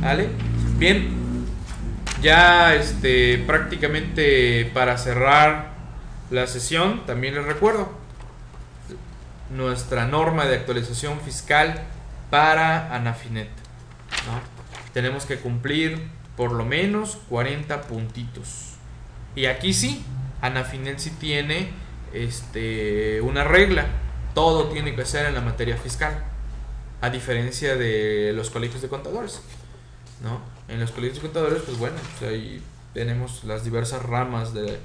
[0.01, 0.29] ¿vale?
[0.77, 1.09] Bien,
[2.21, 5.71] ya este, prácticamente para cerrar
[6.29, 7.91] la sesión, también les recuerdo
[9.49, 11.81] nuestra norma de actualización fiscal
[12.29, 13.49] para Anafinet.
[14.93, 16.01] Tenemos que cumplir
[16.37, 18.75] por lo menos 40 puntitos.
[19.35, 20.03] Y aquí sí,
[20.41, 21.69] Anafinet sí tiene
[22.13, 23.85] este, una regla.
[24.33, 26.23] Todo tiene que ser en la materia fiscal
[27.01, 29.41] a diferencia de los colegios de contadores,
[30.21, 30.39] ¿no?
[30.67, 32.61] En los colegios de contadores, pues bueno, pues ahí
[32.93, 34.77] tenemos las diversas ramas de,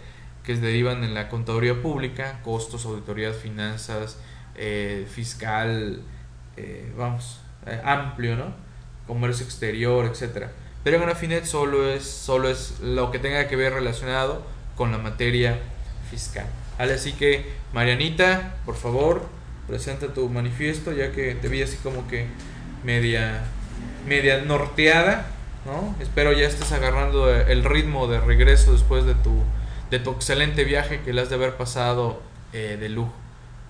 [0.43, 4.17] que se derivan en la contaduría pública, costos, auditoría, finanzas,
[4.55, 6.01] eh, fiscal,
[6.57, 8.55] eh, vamos, eh, amplio, ¿no?
[9.07, 10.51] Comercio exterior, etcétera.
[10.83, 14.43] Pero en Afinet solo es, solo es lo que tenga que ver relacionado
[14.77, 15.59] con la materia
[16.11, 16.47] fiscal.
[16.79, 19.29] Así que, Marianita, por favor,
[19.67, 22.27] presenta tu manifiesto, ya que te vi así como que
[22.85, 23.43] media,
[24.07, 25.27] media norteada,
[25.65, 25.95] ¿no?
[26.01, 29.43] Espero ya estés agarrando el ritmo de regreso después de tu,
[29.91, 33.13] de tu excelente viaje que le has de haber pasado eh, de lujo,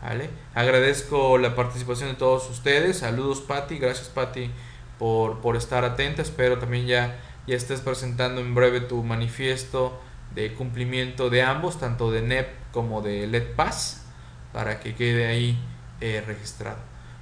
[0.02, 0.28] ¿vale?
[0.54, 4.50] Agradezco la participación de todos ustedes, saludos Patti, gracias Patti
[4.98, 7.16] por, por estar atenta, espero también ya,
[7.46, 9.98] ya estés presentando en breve tu manifiesto
[10.34, 14.04] de cumplimiento de ambos, tanto de NEP como de LEDPAS,
[14.52, 15.58] para que quede ahí
[16.00, 16.78] registrado.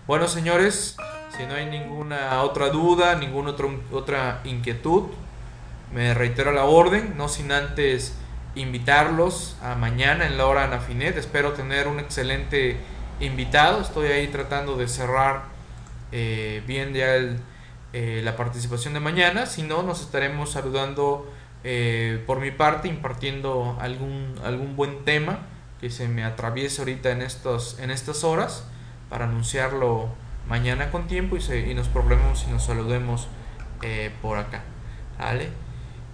[0.07, 0.97] Bueno, señores,
[1.37, 5.05] si no hay ninguna otra duda, ninguna otra, otra inquietud,
[5.93, 8.15] me reitero la orden, no sin antes
[8.55, 11.17] invitarlos a mañana en la hora Anafinet.
[11.17, 12.77] Espero tener un excelente
[13.21, 13.81] invitado.
[13.81, 15.45] Estoy ahí tratando de cerrar
[16.13, 17.17] eh, bien ya
[17.93, 19.47] eh, la participación de mañana.
[19.47, 21.33] Si no, nos estaremos saludando
[21.65, 25.39] eh, por mi parte, impartiendo algún, algún buen tema
[25.85, 28.65] que se me atraviese ahorita en, estos, en estas horas
[29.11, 30.09] para anunciarlo
[30.49, 33.29] mañana con tiempo y, se, y nos problememos y nos saludemos
[33.83, 34.63] eh, por acá.
[35.19, 35.51] ¿Vale?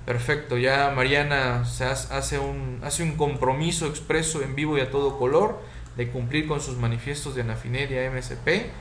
[0.07, 5.21] Perfecto, ya Mariana se hace un, hace un compromiso expreso en vivo y a todo
[5.21, 5.61] color
[5.97, 8.73] de cumplir con sus manifiestos de Anafinet y MSP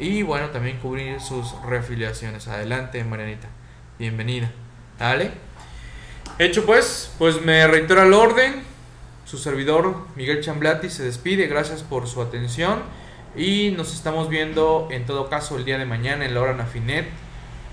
[0.00, 2.48] y bueno, también cubrir sus reafiliaciones.
[2.48, 3.46] Adelante, Marianita.
[4.00, 4.50] Bienvenida.
[4.98, 5.30] ¿Vale?
[6.40, 8.73] Hecho pues, pues me reitero el orden.
[9.34, 12.84] Su servidor Miguel Chamblati se despide, gracias por su atención
[13.34, 17.08] y nos estamos viendo en todo caso el día de mañana en la hora Nafinet,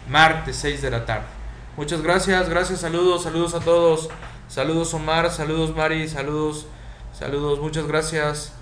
[0.10, 1.28] martes 6 de la tarde.
[1.78, 4.10] Muchas gracias, gracias, saludos, saludos a todos.
[4.48, 6.66] Saludos Omar, saludos Mari, saludos,
[7.14, 8.54] saludos, muchas gracias.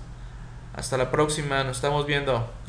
[0.76, 2.50] Hasta la próxima, nos estamos viendo.